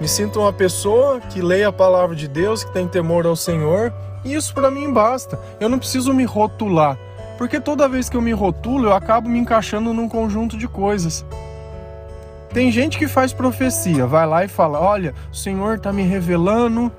me 0.00 0.06
sinto 0.06 0.40
uma 0.40 0.52
pessoa 0.52 1.20
que 1.20 1.40
lê 1.40 1.64
a 1.64 1.72
palavra 1.72 2.14
de 2.14 2.28
Deus, 2.28 2.62
que 2.62 2.72
tem 2.72 2.86
temor 2.86 3.26
ao 3.26 3.34
Senhor, 3.34 3.92
e 4.24 4.34
isso 4.34 4.52
para 4.52 4.70
mim 4.70 4.92
basta. 4.92 5.38
Eu 5.58 5.68
não 5.68 5.78
preciso 5.78 6.12
me 6.12 6.24
rotular, 6.24 6.98
porque 7.38 7.60
toda 7.60 7.88
vez 7.88 8.08
que 8.08 8.16
eu 8.16 8.22
me 8.22 8.32
rotulo, 8.32 8.88
eu 8.88 8.94
acabo 8.94 9.28
me 9.28 9.38
encaixando 9.38 9.92
num 9.94 10.08
conjunto 10.08 10.56
de 10.56 10.68
coisas. 10.68 11.24
Tem 12.52 12.70
gente 12.70 12.98
que 12.98 13.08
faz 13.08 13.32
profecia, 13.32 14.06
vai 14.06 14.26
lá 14.26 14.44
e 14.44 14.48
fala: 14.48 14.80
Olha, 14.80 15.14
o 15.30 15.36
Senhor 15.36 15.76
está 15.76 15.92
me 15.92 16.02
revelando 16.02 16.90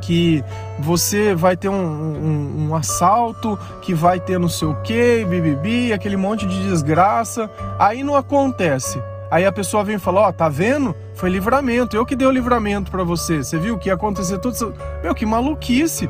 que 0.00 0.44
você 0.78 1.34
vai 1.34 1.56
ter 1.56 1.68
um, 1.68 1.74
um, 1.74 2.68
um, 2.68 2.74
assalto, 2.74 3.58
que 3.82 3.92
vai 3.92 4.20
ter 4.20 4.38
não 4.38 4.48
sei 4.48 4.68
o 4.68 4.74
que, 4.82 5.24
bibibi, 5.24 5.92
aquele 5.92 6.16
monte 6.16 6.46
de 6.46 6.68
desgraça. 6.68 7.50
Aí 7.78 8.04
não 8.04 8.14
acontece. 8.14 9.00
Aí 9.30 9.44
a 9.44 9.52
pessoa 9.52 9.84
vem 9.84 9.96
e 9.96 9.98
fala: 9.98 10.22
Ó, 10.22 10.28
oh, 10.28 10.32
tá 10.32 10.48
vendo? 10.48 10.94
Foi 11.14 11.30
livramento. 11.30 11.96
Eu 11.96 12.06
que 12.06 12.16
dei 12.16 12.26
o 12.26 12.30
livramento 12.30 12.90
para 12.90 13.04
você. 13.04 13.42
Você 13.42 13.58
viu 13.58 13.78
que 13.78 13.88
ia 13.88 13.94
acontecer 13.94 14.38
tudo 14.38 14.54
isso? 14.54 14.72
Meu, 15.02 15.14
que 15.14 15.26
maluquice. 15.26 16.08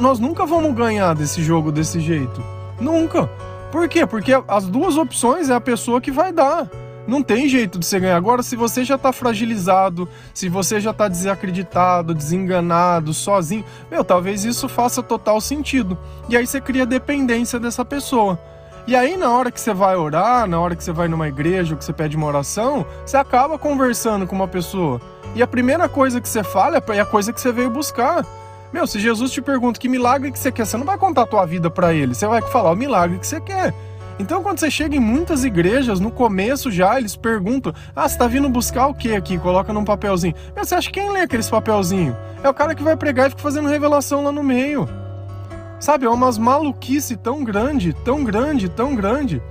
Nós 0.00 0.18
nunca 0.18 0.46
vamos 0.46 0.74
ganhar 0.74 1.14
desse 1.14 1.42
jogo 1.42 1.70
desse 1.70 2.00
jeito. 2.00 2.42
Nunca. 2.80 3.26
Por 3.70 3.88
quê? 3.88 4.06
Porque 4.06 4.32
as 4.46 4.66
duas 4.66 4.96
opções 4.96 5.50
é 5.50 5.54
a 5.54 5.60
pessoa 5.60 6.00
que 6.00 6.10
vai 6.10 6.32
dar. 6.32 6.68
Não 7.06 7.22
tem 7.22 7.48
jeito 7.48 7.78
de 7.78 7.84
você 7.84 8.00
ganhar. 8.00 8.16
Agora, 8.16 8.42
se 8.42 8.56
você 8.56 8.84
já 8.84 8.96
tá 8.96 9.12
fragilizado, 9.12 10.08
se 10.32 10.48
você 10.48 10.80
já 10.80 10.92
tá 10.92 11.06
desacreditado, 11.06 12.14
desenganado, 12.14 13.12
sozinho, 13.12 13.64
meu, 13.90 14.02
talvez 14.02 14.44
isso 14.44 14.68
faça 14.68 15.02
total 15.02 15.40
sentido. 15.40 15.98
E 16.28 16.36
aí 16.36 16.46
você 16.46 16.60
cria 16.60 16.86
dependência 16.86 17.60
dessa 17.60 17.84
pessoa. 17.84 18.38
E 18.86 18.94
aí, 18.94 19.16
na 19.16 19.30
hora 19.30 19.50
que 19.50 19.58
você 19.58 19.72
vai 19.72 19.96
orar, 19.96 20.46
na 20.46 20.60
hora 20.60 20.76
que 20.76 20.84
você 20.84 20.92
vai 20.92 21.08
numa 21.08 21.26
igreja 21.26 21.72
ou 21.72 21.78
que 21.78 21.84
você 21.84 21.92
pede 21.92 22.18
uma 22.18 22.26
oração, 22.26 22.84
você 23.04 23.16
acaba 23.16 23.58
conversando 23.58 24.26
com 24.26 24.36
uma 24.36 24.46
pessoa. 24.46 25.00
E 25.34 25.42
a 25.42 25.46
primeira 25.46 25.88
coisa 25.88 26.20
que 26.20 26.28
você 26.28 26.44
fala 26.44 26.82
é 26.88 27.00
a 27.00 27.06
coisa 27.06 27.32
que 27.32 27.40
você 27.40 27.50
veio 27.50 27.70
buscar. 27.70 28.26
Meu, 28.70 28.86
se 28.86 29.00
Jesus 29.00 29.30
te 29.30 29.40
pergunta 29.40 29.80
que 29.80 29.88
milagre 29.88 30.30
que 30.30 30.38
você 30.38 30.52
quer, 30.52 30.66
você 30.66 30.76
não 30.76 30.84
vai 30.84 30.98
contar 30.98 31.22
a 31.22 31.26
tua 31.26 31.46
vida 31.46 31.70
para 31.70 31.94
ele, 31.94 32.14
você 32.14 32.26
vai 32.26 32.42
falar 32.42 32.72
o 32.72 32.76
milagre 32.76 33.18
que 33.18 33.26
você 33.26 33.40
quer. 33.40 33.72
Então, 34.18 34.42
quando 34.42 34.60
você 34.60 34.70
chega 34.70 34.94
em 34.94 35.00
muitas 35.00 35.44
igrejas, 35.44 35.98
no 35.98 36.10
começo 36.10 36.70
já, 36.70 36.98
eles 36.98 37.16
perguntam: 37.16 37.72
Ah, 37.96 38.06
você 38.06 38.18
tá 38.18 38.26
vindo 38.26 38.48
buscar 38.50 38.86
o 38.86 38.94
que 38.94 39.14
aqui? 39.14 39.38
Coloca 39.38 39.72
num 39.72 39.84
papelzinho. 39.84 40.34
Meu, 40.54 40.64
você 40.64 40.74
acha 40.74 40.90
que 40.90 41.00
quem 41.00 41.10
lê 41.10 41.22
aqueles 41.22 41.48
papelzinho? 41.48 42.16
É 42.42 42.48
o 42.48 42.54
cara 42.54 42.74
que 42.74 42.82
vai 42.82 42.96
pregar 42.96 43.28
e 43.28 43.30
fica 43.30 43.42
fazendo 43.42 43.68
revelação 43.68 44.22
lá 44.22 44.30
no 44.30 44.42
meio. 44.42 44.88
Sabe, 45.84 46.06
é 46.06 46.08
umas 46.08 46.38
maluquice 46.38 47.14
tão 47.14 47.44
grande, 47.44 47.92
tão 47.92 48.24
grande, 48.24 48.70
tão 48.70 48.94
grande, 48.94 49.42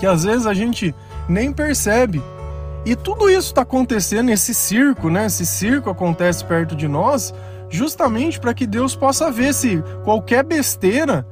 que 0.00 0.04
às 0.04 0.24
vezes 0.24 0.48
a 0.48 0.52
gente 0.52 0.92
nem 1.28 1.52
percebe. 1.52 2.20
E 2.84 2.96
tudo 2.96 3.30
isso 3.30 3.50
está 3.50 3.62
acontecendo, 3.62 4.30
esse 4.30 4.52
circo, 4.52 5.08
né? 5.08 5.26
Esse 5.26 5.46
circo 5.46 5.88
acontece 5.88 6.44
perto 6.44 6.74
de 6.74 6.88
nós, 6.88 7.32
justamente 7.70 8.40
para 8.40 8.52
que 8.52 8.66
Deus 8.66 8.96
possa 8.96 9.30
ver 9.30 9.54
se 9.54 9.80
qualquer 10.02 10.42
besteira 10.42 11.24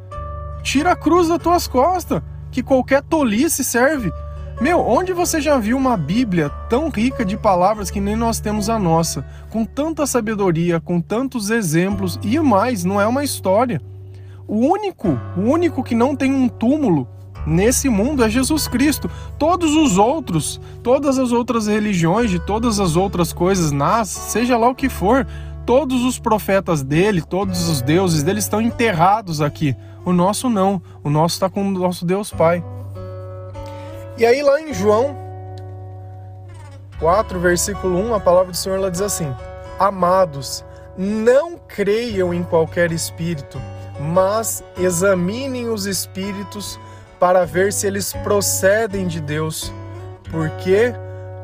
tira 0.63 0.93
a 0.93 0.97
cruz 0.97 1.27
das 1.27 1.43
tuas 1.43 1.67
costas 1.67 2.23
que 2.53 2.63
qualquer 2.63 3.03
tolice 3.03 3.65
serve. 3.65 4.13
Meu, 4.61 4.87
onde 4.87 5.13
você 5.13 5.41
já 5.41 5.59
viu 5.59 5.77
uma 5.77 5.97
Bíblia 5.97 6.49
tão 6.71 6.91
rica 6.91 7.25
de 7.25 7.37
palavras 7.37 7.91
que 7.91 8.01
nem 8.01 8.15
nós 8.15 8.39
temos 8.39 8.71
a 8.71 8.79
nossa, 8.79 9.27
com 9.51 9.65
tanta 9.65 10.07
sabedoria, 10.07 10.81
com 10.81 11.01
tantos 11.01 11.51
exemplos 11.51 12.21
e 12.23 12.39
mais, 12.39 12.85
não 12.85 13.01
é 13.01 13.07
uma 13.09 13.25
história. 13.25 13.83
O 14.47 14.57
único, 14.57 15.19
o 15.37 15.41
único 15.41 15.83
que 15.83 15.95
não 15.95 16.17
tem 16.17 16.33
um 16.33 16.49
túmulo 16.49 17.09
nesse 17.47 17.89
mundo 17.89 18.25
é 18.25 18.29
Jesus 18.29 18.69
Cristo. 18.69 19.11
Todos 19.39 19.75
os 19.75 19.99
outros, 19.99 20.61
todas 20.83 21.19
as 21.19 21.33
outras 21.33 21.67
religiões, 21.67 22.31
de 22.31 22.39
todas 22.39 22.81
as 22.81 22.97
outras 22.97 23.33
coisas, 23.33 23.73
nas, 23.73 24.09
seja 24.09 24.57
lá 24.57 24.69
o 24.69 24.75
que 24.75 24.89
for, 24.89 25.27
todos 25.67 26.05
os 26.05 26.19
profetas 26.19 26.83
dele, 26.83 27.23
todos 27.23 27.69
os 27.69 27.83
deuses 27.83 28.23
dele 28.23 28.39
estão 28.39 28.61
enterrados 28.61 29.41
aqui. 29.41 29.77
O 30.05 30.13
nosso 30.13 30.49
não. 30.49 30.83
O 31.03 31.11
nosso 31.11 31.35
está 31.35 31.49
com 31.49 31.67
o 31.67 31.71
nosso 31.71 32.05
Deus 32.05 32.31
Pai. 32.31 32.65
E 34.19 34.27
aí 34.27 34.43
lá 34.43 34.61
em 34.61 34.75
João 34.75 35.17
4, 36.99 37.39
versículo 37.41 37.99
1, 37.99 38.15
a 38.15 38.21
palavra 38.21 38.53
do 38.53 38.57
Senhor 38.57 38.77
ela 38.77 38.91
diz 38.91 39.01
assim: 39.01 39.33
Amados, 39.79 40.65
não 40.97 41.57
creiam 41.57 42.35
em 42.35 42.43
qualquer 42.43 42.93
espírito, 42.93 43.61
mas 44.01 44.63
examinem 44.77 45.69
os 45.69 45.87
espíritos 45.87 46.79
para 47.19 47.45
ver 47.45 47.73
se 47.73 47.87
eles 47.87 48.13
procedem 48.25 49.07
de 49.07 49.21
Deus, 49.21 49.73
porque 50.31 50.93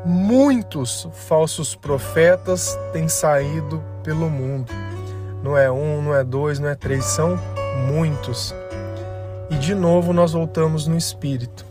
muitos 0.04 1.08
falsos 1.12 1.74
profetas 1.74 2.76
têm 2.92 3.08
saído 3.08 3.82
pelo 4.02 4.28
mundo. 4.28 4.72
Não 5.42 5.56
é 5.56 5.70
um, 5.70 6.02
não 6.02 6.14
é 6.14 6.24
dois, 6.24 6.58
não 6.58 6.68
é 6.68 6.74
três, 6.74 7.04
são 7.04 7.38
muitos. 7.86 8.54
E 9.50 9.54
de 9.54 9.74
novo 9.74 10.12
nós 10.12 10.32
voltamos 10.32 10.86
no 10.86 10.96
Espírito. 10.96 11.64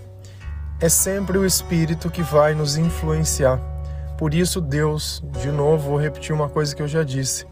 É 0.79 0.87
sempre 0.87 1.37
o 1.37 1.45
Espírito 1.45 2.09
que 2.09 2.21
vai 2.21 2.53
nos 2.53 2.77
influenciar. 2.77 3.59
Por 4.17 4.33
isso, 4.33 4.61
Deus, 4.61 5.21
de 5.41 5.51
novo, 5.51 5.89
vou 5.89 5.99
repetir 5.99 6.33
uma 6.33 6.49
coisa 6.49 6.75
que 6.75 6.81
eu 6.81 6.87
já 6.87 7.03
disse. 7.03 7.45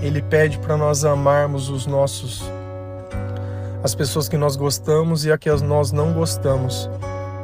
Ele 0.00 0.22
pede 0.22 0.58
para 0.58 0.76
nós 0.76 1.04
amarmos 1.04 1.68
os 1.68 1.86
nossos 1.86 2.42
as 3.82 3.94
pessoas 3.94 4.28
que 4.28 4.36
nós 4.36 4.56
gostamos 4.56 5.24
e 5.24 5.32
a 5.32 5.38
que 5.38 5.50
nós 5.50 5.92
não 5.92 6.12
gostamos. 6.12 6.90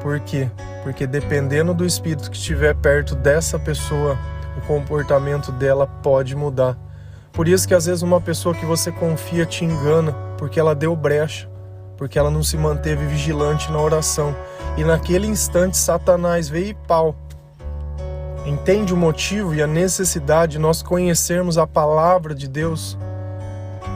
Por 0.02 0.20
quê? 0.20 0.50
Porque 0.82 1.06
dependendo 1.06 1.72
do 1.72 1.86
espírito 1.86 2.30
que 2.30 2.36
estiver 2.36 2.74
perto 2.74 3.14
dessa 3.14 3.58
pessoa, 3.58 4.18
o 4.56 4.60
comportamento 4.66 5.50
dela 5.52 5.86
pode 5.86 6.36
mudar. 6.36 6.76
Por 7.32 7.48
isso 7.48 7.66
que 7.66 7.74
às 7.74 7.86
vezes 7.86 8.02
uma 8.02 8.20
pessoa 8.20 8.54
que 8.54 8.66
você 8.66 8.92
confia 8.92 9.46
te 9.46 9.64
engana, 9.64 10.12
porque 10.36 10.60
ela 10.60 10.74
deu 10.74 10.94
brecha, 10.94 11.48
porque 11.96 12.18
ela 12.18 12.30
não 12.30 12.42
se 12.42 12.56
manteve 12.56 13.06
vigilante 13.06 13.72
na 13.72 13.80
oração. 13.80 14.34
E 14.76 14.84
naquele 14.84 15.26
instante 15.26 15.76
Satanás 15.76 16.48
veio 16.48 16.68
e 16.68 16.74
pau. 16.74 17.16
Entende 18.44 18.92
o 18.92 18.96
motivo 18.96 19.54
e 19.54 19.62
a 19.62 19.66
necessidade 19.66 20.52
de 20.52 20.58
nós 20.58 20.82
conhecermos 20.82 21.56
a 21.56 21.66
palavra 21.66 22.34
de 22.34 22.46
Deus, 22.46 22.98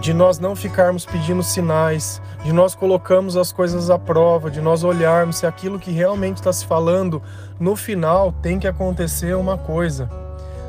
de 0.00 0.14
nós 0.14 0.38
não 0.38 0.54
ficarmos 0.54 1.04
pedindo 1.04 1.42
sinais, 1.42 2.22
de 2.44 2.52
nós 2.52 2.74
colocarmos 2.74 3.36
as 3.36 3.50
coisas 3.50 3.90
à 3.90 3.98
prova, 3.98 4.50
de 4.50 4.60
nós 4.60 4.84
olharmos 4.84 5.38
se 5.38 5.46
aquilo 5.46 5.78
que 5.78 5.90
realmente 5.90 6.36
está 6.36 6.52
se 6.52 6.64
falando 6.64 7.22
no 7.58 7.74
final 7.74 8.32
tem 8.32 8.58
que 8.58 8.68
acontecer 8.68 9.36
uma 9.36 9.58
coisa. 9.58 10.08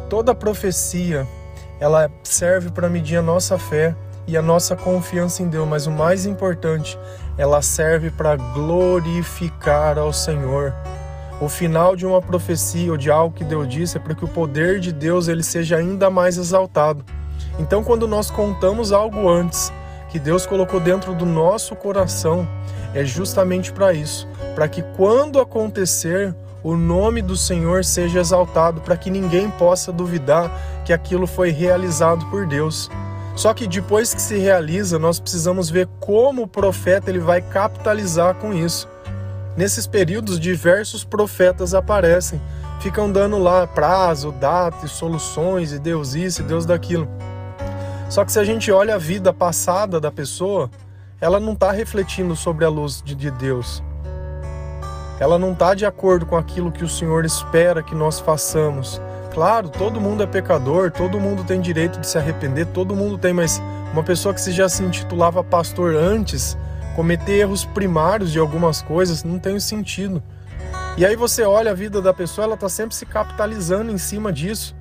Toda 0.10 0.34
profecia, 0.34 1.28
ela 1.80 2.10
serve 2.24 2.72
para 2.72 2.90
medir 2.90 3.18
a 3.18 3.22
nossa 3.22 3.58
fé 3.58 3.96
e 4.26 4.36
a 4.36 4.42
nossa 4.42 4.76
confiança 4.76 5.44
em 5.44 5.48
Deus, 5.48 5.68
mas 5.68 5.86
o 5.86 5.92
mais 5.92 6.26
importante, 6.26 6.98
ela 7.38 7.62
serve 7.62 8.10
para 8.10 8.36
glorificar 8.36 9.98
ao 9.98 10.12
Senhor. 10.12 10.74
O 11.40 11.48
final 11.48 11.96
de 11.96 12.06
uma 12.06 12.22
profecia 12.22 12.92
ou 12.92 12.98
de 12.98 13.10
algo 13.10 13.36
que 13.36 13.44
Deus 13.44 13.68
disse 13.68 13.98
é 13.98 14.00
para 14.00 14.14
que 14.14 14.26
o 14.26 14.28
poder 14.28 14.80
de 14.80 14.92
Deus 14.92 15.28
ele 15.28 15.42
seja 15.42 15.78
ainda 15.78 16.10
mais 16.10 16.38
exaltado. 16.38 17.06
Então, 17.58 17.84
quando 17.84 18.08
nós 18.08 18.30
contamos 18.30 18.92
algo 18.92 19.28
antes 19.28 19.72
que 20.10 20.20
Deus 20.20 20.46
colocou 20.46 20.80
dentro 20.80 21.14
do 21.14 21.26
nosso 21.26 21.76
coração, 21.76 22.48
é 22.94 23.04
justamente 23.06 23.72
para 23.72 23.94
isso, 23.94 24.28
para 24.56 24.68
que 24.68 24.82
quando 24.96 25.40
acontecer 25.40 26.36
o 26.64 26.76
nome 26.76 27.22
do 27.22 27.38
Senhor 27.38 27.86
seja 27.86 28.20
exaltado, 28.20 28.82
para 28.82 28.98
que 28.98 29.10
ninguém 29.10 29.50
possa 29.50 29.92
duvidar 29.92 30.52
que 30.84 30.92
aquilo 30.92 31.26
foi 31.26 31.52
realizado 31.52 32.26
por 32.28 32.46
Deus. 32.46 32.90
Só 33.36 33.54
que 33.54 33.68
depois 33.68 34.14
que 34.14 34.22
se 34.22 34.38
realiza, 34.38 35.00
nós 35.00 35.20
precisamos 35.20 35.70
ver 35.70 35.88
como 36.00 36.44
o 36.44 36.48
profeta 36.48 37.10
ele 37.10 37.20
vai 37.20 37.42
capitalizar 37.42 38.36
com 38.36 38.54
isso. 38.54 38.90
Nesses 39.56 39.88
períodos, 39.88 40.40
diversos 40.40 41.04
profetas 41.04 41.74
aparecem, 41.74 42.42
ficam 42.82 43.12
dando 43.12 43.38
lá 43.38 43.66
prazo, 43.66 44.32
data 44.32 44.88
soluções, 44.88 45.72
e 45.72 45.80
Deus 45.80 46.16
isso 46.16 46.42
e 46.42 46.46
Deus 46.46 46.66
daquilo. 46.66 47.08
Só 48.10 48.26
que 48.26 48.32
se 48.32 48.40
a 48.40 48.44
gente 48.44 48.72
olha 48.72 48.96
a 48.96 48.98
vida 48.98 49.32
passada 49.32 50.00
da 50.00 50.12
pessoa, 50.12 50.70
ela 51.22 51.40
não 51.40 51.54
está 51.54 51.72
refletindo 51.72 52.36
sobre 52.36 52.66
a 52.66 52.70
luz 52.70 53.02
de, 53.02 53.16
de 53.16 53.32
Deus 53.32 53.84
ela 55.20 55.38
não 55.38 55.52
está 55.52 55.74
de 55.74 55.86
acordo 55.86 56.26
com 56.26 56.38
aquilo 56.38 56.72
que 56.72 56.84
o 56.84 56.90
Senhor 56.90 57.26
espera 57.26 57.84
que 57.84 57.94
nós 57.94 58.20
façamos. 58.20 59.02
Claro, 59.34 59.68
todo 59.68 60.00
mundo 60.00 60.24
é 60.24 60.26
pecador, 60.26 60.92
todo 60.92 61.20
mundo 61.20 61.44
tem 61.44 61.60
direito 61.60 62.00
de 62.00 62.08
se 62.08 62.18
arrepender, 62.18 62.68
todo 62.68 62.96
mundo 62.96 63.18
tem, 63.18 63.34
mas 63.34 63.62
uma 63.92 64.02
pessoa 64.02 64.34
que 64.34 64.40
se 64.40 64.54
já 64.54 64.70
se 64.70 64.82
intitulava 64.82 65.44
pastor 65.44 65.94
antes, 65.94 66.58
cometer 66.96 67.40
erros 67.40 67.66
primários 67.66 68.32
de 68.32 68.40
algumas 68.40 68.82
coisas 68.82 69.24
não 69.24 69.38
tem 69.38 69.60
sentido. 69.60 70.24
E 70.98 71.06
aí 71.06 71.18
você 71.18 71.44
olha 71.44 71.72
a 71.72 71.76
vida 71.76 72.02
da 72.02 72.14
pessoa, 72.14 72.46
ela 72.46 72.56
está 72.56 72.70
sempre 72.70 72.96
se 72.96 73.06
capitalizando 73.06 73.92
em 73.92 73.98
cima 73.98 74.32
disso 74.32 74.76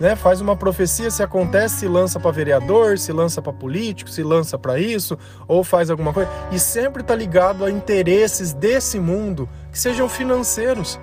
né? 0.00 0.16
Faz 0.16 0.40
uma 0.40 0.56
profecia, 0.56 1.10
se 1.10 1.22
acontece, 1.22 1.80
se 1.80 1.86
lança 1.86 2.18
para 2.18 2.30
vereador, 2.30 2.98
se 2.98 3.12
lança 3.12 3.42
para 3.42 3.52
político, 3.52 4.08
se 4.08 4.22
lança 4.22 4.58
para 4.58 4.80
isso, 4.80 5.18
ou 5.46 5.62
faz 5.62 5.90
alguma 5.90 6.14
coisa, 6.14 6.30
e 6.50 6.58
sempre 6.58 7.02
está 7.02 7.14
ligado 7.14 7.64
a 7.64 7.70
interesses 7.70 8.54
desse 8.54 8.98
mundo 8.98 9.46
que 9.70 9.78
sejam 9.78 10.08
financeiros. 10.08 10.98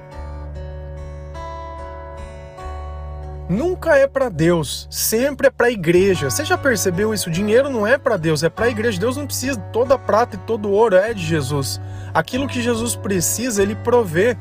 Nunca 3.47 3.95
é 3.95 4.05
para 4.07 4.27
Deus, 4.27 4.87
sempre 4.91 5.47
é 5.47 5.49
para 5.49 5.67
a 5.67 5.71
igreja. 5.71 6.29
Você 6.29 6.43
já 6.43 6.57
percebeu 6.57 7.13
isso? 7.13 7.29
O 7.29 7.31
dinheiro 7.31 7.69
não 7.69 7.87
é 7.87 7.97
para 7.97 8.17
Deus, 8.17 8.43
é 8.43 8.49
para 8.49 8.65
a 8.65 8.69
igreja. 8.69 8.99
Deus 8.99 9.15
não 9.15 9.25
precisa, 9.25 9.57
toda 9.71 9.97
prata 9.97 10.35
e 10.35 10.39
todo 10.39 10.69
ouro 10.69 10.97
é 10.97 11.13
de 11.13 11.23
Jesus. 11.23 11.79
Aquilo 12.13 12.45
que 12.45 12.61
Jesus 12.61 12.93
precisa, 12.93 13.63
ele 13.63 13.73
provê. 13.73 14.35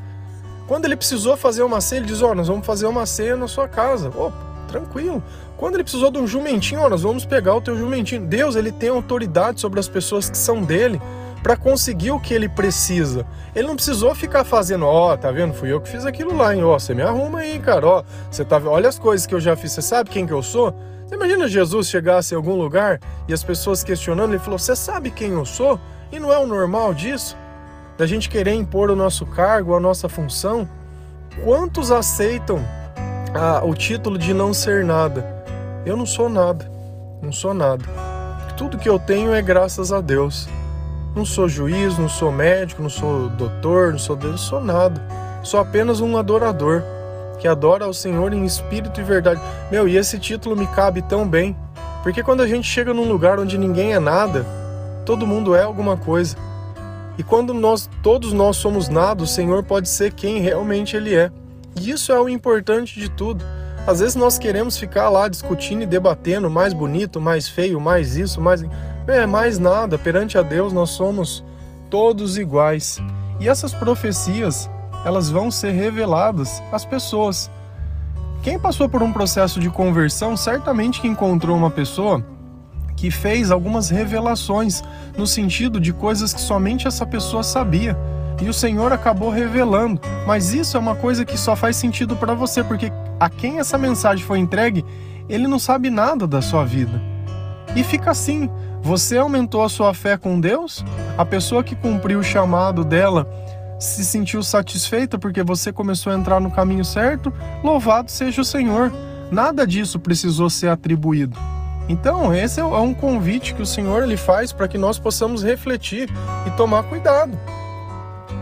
Quando 0.67 0.83
ele 0.83 0.97
precisou 0.97 1.37
fazer 1.37 1.63
uma 1.63 1.79
ceia, 1.79 1.99
ele 1.99 2.07
diz: 2.07 2.21
Ó, 2.21 2.31
oh, 2.31 2.35
nós 2.35 2.49
vamos 2.49 2.65
fazer 2.65 2.85
uma 2.85 3.05
ceia 3.05 3.37
na 3.37 3.47
sua 3.47 3.69
casa. 3.69 4.09
Opa, 4.09 4.46
tranquilo. 4.67 5.23
Quando 5.57 5.75
ele 5.75 5.83
precisou 5.83 6.11
de 6.11 6.17
um 6.17 6.27
jumentinho, 6.27 6.81
ó, 6.81 6.89
nós 6.89 7.01
vamos 7.01 7.25
pegar 7.25 7.55
o 7.55 7.61
teu 7.61 7.77
jumentinho. 7.77 8.21
Deus, 8.25 8.55
ele 8.55 8.71
tem 8.71 8.89
autoridade 8.89 9.59
sobre 9.59 9.79
as 9.79 9.87
pessoas 9.87 10.29
que 10.29 10.37
são 10.37 10.61
dele 10.61 11.01
para 11.41 11.55
conseguir 11.55 12.11
o 12.11 12.19
que 12.19 12.33
ele 12.33 12.49
precisa. 12.49 13.25
Ele 13.55 13.67
não 13.67 13.75
precisou 13.75 14.13
ficar 14.13 14.43
fazendo, 14.43 14.85
ó, 14.85 15.13
oh, 15.13 15.17
tá 15.17 15.31
vendo? 15.31 15.53
Fui 15.53 15.71
eu 15.71 15.79
que 15.79 15.89
fiz 15.89 16.05
aquilo 16.05 16.35
lá, 16.35 16.55
hein? 16.55 16.63
Ó, 16.63 16.75
oh, 16.75 16.79
você 16.79 16.93
me 16.93 17.01
arruma 17.01 17.39
aí, 17.39 17.57
cara. 17.59 17.87
Ó, 17.87 18.03
você 18.29 18.43
tá 18.43 18.61
Olha 18.65 18.89
as 18.89 18.99
coisas 18.99 19.25
que 19.25 19.33
eu 19.33 19.39
já 19.39 19.55
fiz. 19.55 19.71
Você 19.71 19.81
sabe 19.81 20.09
quem 20.09 20.27
que 20.27 20.33
eu 20.33 20.43
sou? 20.43 20.75
Você 21.05 21.15
imagina 21.15 21.47
Jesus 21.47 21.87
chegasse 21.89 22.33
em 22.33 22.37
algum 22.37 22.55
lugar 22.55 22.99
e 23.27 23.33
as 23.33 23.43
pessoas 23.43 23.83
questionando, 23.83 24.31
ele 24.31 24.39
falou: 24.39 24.59
"Você 24.59 24.75
sabe 24.75 25.09
quem 25.09 25.31
eu 25.31 25.45
sou?" 25.45 25.79
E 26.11 26.19
não 26.19 26.33
é 26.33 26.37
o 26.37 26.45
normal 26.45 26.93
disso? 26.93 27.37
da 27.97 28.05
gente 28.05 28.29
querer 28.29 28.53
impor 28.53 28.91
o 28.91 28.95
nosso 28.95 29.25
cargo, 29.25 29.75
a 29.75 29.79
nossa 29.79 30.07
função, 30.07 30.69
quantos 31.43 31.91
aceitam 31.91 32.63
ah, 33.37 33.61
o 33.63 33.75
título 33.75 34.17
de 34.17 34.33
não 34.33 34.51
ser 34.51 34.83
nada? 34.83 35.23
Eu 35.85 35.95
não 35.95 36.07
sou 36.07 36.27
nada, 36.27 36.69
não 37.21 37.31
sou 37.31 37.53
nada. 37.53 37.85
Tudo 38.57 38.79
que 38.79 38.89
eu 38.89 38.97
tenho 38.97 39.31
é 39.31 39.41
graças 39.43 39.93
a 39.93 40.01
Deus. 40.01 40.49
Não 41.15 41.23
sou 41.23 41.47
juiz, 41.47 41.97
não 41.99 42.09
sou 42.09 42.31
médico, 42.31 42.81
não 42.81 42.89
sou 42.89 43.29
doutor, 43.29 43.91
não 43.91 43.99
sou 43.99 44.15
Deus, 44.15 44.31
não 44.31 44.37
sou 44.39 44.59
nada. 44.59 44.99
Sou 45.43 45.59
apenas 45.59 46.01
um 46.01 46.17
adorador 46.17 46.81
que 47.39 47.47
adora 47.47 47.85
ao 47.85 47.93
Senhor 47.93 48.33
em 48.33 48.43
espírito 48.43 48.99
e 48.99 49.03
verdade. 49.03 49.39
Meu, 49.69 49.87
e 49.87 49.95
esse 49.95 50.17
título 50.17 50.55
me 50.55 50.65
cabe 50.65 51.03
tão 51.03 51.27
bem, 51.27 51.55
porque 52.01 52.23
quando 52.23 52.41
a 52.41 52.47
gente 52.47 52.67
chega 52.67 52.91
num 52.91 53.07
lugar 53.07 53.39
onde 53.39 53.55
ninguém 53.55 53.93
é 53.93 53.99
nada, 53.99 54.45
todo 55.05 55.27
mundo 55.27 55.55
é 55.55 55.61
alguma 55.61 55.95
coisa. 55.95 56.35
E 57.19 57.23
quando 57.23 57.53
nós 57.53 57.87
todos 58.01 58.33
nós 58.33 58.57
somos 58.57 58.89
nada, 58.89 59.23
o 59.23 59.27
Senhor 59.27 59.63
pode 59.63 59.89
ser 59.89 60.11
quem 60.11 60.39
realmente 60.39 60.97
ele 60.97 61.13
é. 61.13 61.31
E 61.79 61.91
isso 61.91 62.11
é 62.11 62.19
o 62.19 62.29
importante 62.29 62.99
de 62.99 63.09
tudo. 63.09 63.43
Às 63.85 63.99
vezes 63.99 64.15
nós 64.15 64.37
queremos 64.37 64.77
ficar 64.77 65.09
lá 65.09 65.27
discutindo 65.27 65.83
e 65.83 65.85
debatendo 65.85 66.49
mais 66.49 66.73
bonito, 66.73 67.21
mais 67.21 67.47
feio, 67.47 67.79
mais 67.79 68.17
isso, 68.17 68.41
mais 68.41 68.63
é 69.07 69.25
mais 69.25 69.57
nada. 69.57 69.97
Perante 69.97 70.37
a 70.37 70.41
Deus 70.41 70.73
nós 70.73 70.89
somos 70.89 71.43
todos 71.89 72.37
iguais. 72.37 72.99
E 73.39 73.47
essas 73.47 73.73
profecias, 73.73 74.69
elas 75.05 75.29
vão 75.29 75.49
ser 75.49 75.71
reveladas 75.71 76.61
às 76.71 76.83
pessoas. 76.83 77.49
Quem 78.43 78.59
passou 78.59 78.89
por 78.89 79.01
um 79.01 79.13
processo 79.13 79.59
de 79.59 79.69
conversão, 79.69 80.35
certamente 80.35 81.01
que 81.01 81.07
encontrou 81.07 81.55
uma 81.55 81.71
pessoa 81.71 82.23
que 82.95 83.11
fez 83.11 83.51
algumas 83.51 83.89
revelações 83.89 84.83
no 85.17 85.27
sentido 85.27 85.79
de 85.79 85.93
coisas 85.93 86.33
que 86.33 86.41
somente 86.41 86.87
essa 86.87 87.05
pessoa 87.05 87.43
sabia. 87.43 87.97
E 88.41 88.49
o 88.49 88.53
Senhor 88.53 88.91
acabou 88.93 89.29
revelando. 89.29 90.01
Mas 90.25 90.53
isso 90.53 90.77
é 90.77 90.79
uma 90.79 90.95
coisa 90.95 91.25
que 91.25 91.37
só 91.37 91.55
faz 91.55 91.75
sentido 91.75 92.15
para 92.15 92.33
você, 92.33 92.63
porque 92.63 92.91
a 93.19 93.29
quem 93.29 93.59
essa 93.59 93.77
mensagem 93.77 94.25
foi 94.25 94.39
entregue, 94.39 94.85
ele 95.27 95.47
não 95.47 95.59
sabe 95.59 95.89
nada 95.89 96.27
da 96.27 96.41
sua 96.41 96.63
vida. 96.63 97.01
E 97.75 97.83
fica 97.83 98.11
assim: 98.11 98.49
você 98.81 99.17
aumentou 99.17 99.63
a 99.63 99.69
sua 99.69 99.93
fé 99.93 100.17
com 100.17 100.39
Deus? 100.39 100.83
A 101.17 101.25
pessoa 101.25 101.63
que 101.63 101.75
cumpriu 101.75 102.19
o 102.19 102.23
chamado 102.23 102.83
dela 102.83 103.27
se 103.79 104.03
sentiu 104.03 104.41
satisfeita 104.41 105.19
porque 105.19 105.43
você 105.43 105.71
começou 105.71 106.11
a 106.11 106.15
entrar 106.15 106.39
no 106.39 106.49
caminho 106.49 106.85
certo? 106.85 107.31
Louvado 107.63 108.09
seja 108.09 108.41
o 108.41 108.45
Senhor. 108.45 108.91
Nada 109.31 109.67
disso 109.67 109.99
precisou 109.99 110.49
ser 110.49 110.69
atribuído. 110.69 111.37
Então, 111.89 112.33
esse 112.33 112.59
é 112.59 112.63
um 112.63 112.93
convite 112.93 113.53
que 113.53 113.61
o 113.61 113.65
Senhor 113.65 114.03
ele 114.03 114.17
faz 114.17 114.51
para 114.51 114.67
que 114.67 114.77
nós 114.77 114.99
possamos 114.99 115.43
refletir 115.43 116.09
e 116.45 116.51
tomar 116.51 116.83
cuidado. 116.83 117.37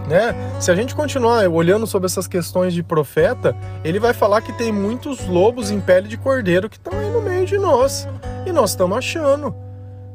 Né? 0.07 0.35
Se 0.59 0.71
a 0.71 0.75
gente 0.75 0.93
continuar 0.93 1.47
olhando 1.47 1.88
sobre 1.88 2.05
essas 2.05 2.27
questões 2.27 2.74
de 2.74 2.83
profeta, 2.83 3.55
ele 3.83 4.00
vai 4.00 4.13
falar 4.13 4.41
que 4.41 4.53
tem 4.53 4.71
muitos 4.71 5.25
lobos 5.27 5.71
em 5.71 5.79
pele 5.79 6.07
de 6.07 6.17
cordeiro 6.17 6.69
que 6.69 6.77
estão 6.77 6.97
aí 6.97 7.09
no 7.09 7.21
meio 7.21 7.45
de 7.45 7.57
nós. 7.57 8.07
E 8.45 8.51
nós 8.51 8.71
estamos 8.71 8.97
achando. 8.97 9.55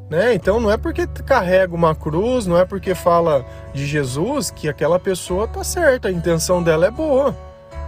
Né? 0.09 0.33
Então 0.33 0.59
não 0.59 0.71
é 0.71 0.77
porque 0.77 1.07
carrega 1.07 1.73
uma 1.73 1.95
cruz, 1.95 2.45
não 2.45 2.57
é 2.57 2.65
porque 2.65 2.93
fala 2.93 3.45
de 3.73 3.85
Jesus 3.85 4.51
que 4.51 4.67
aquela 4.67 4.99
pessoa 4.99 5.47
tá 5.47 5.63
certa, 5.63 6.09
a 6.09 6.11
intenção 6.11 6.61
dela 6.61 6.85
é 6.85 6.91
boa. 6.91 7.35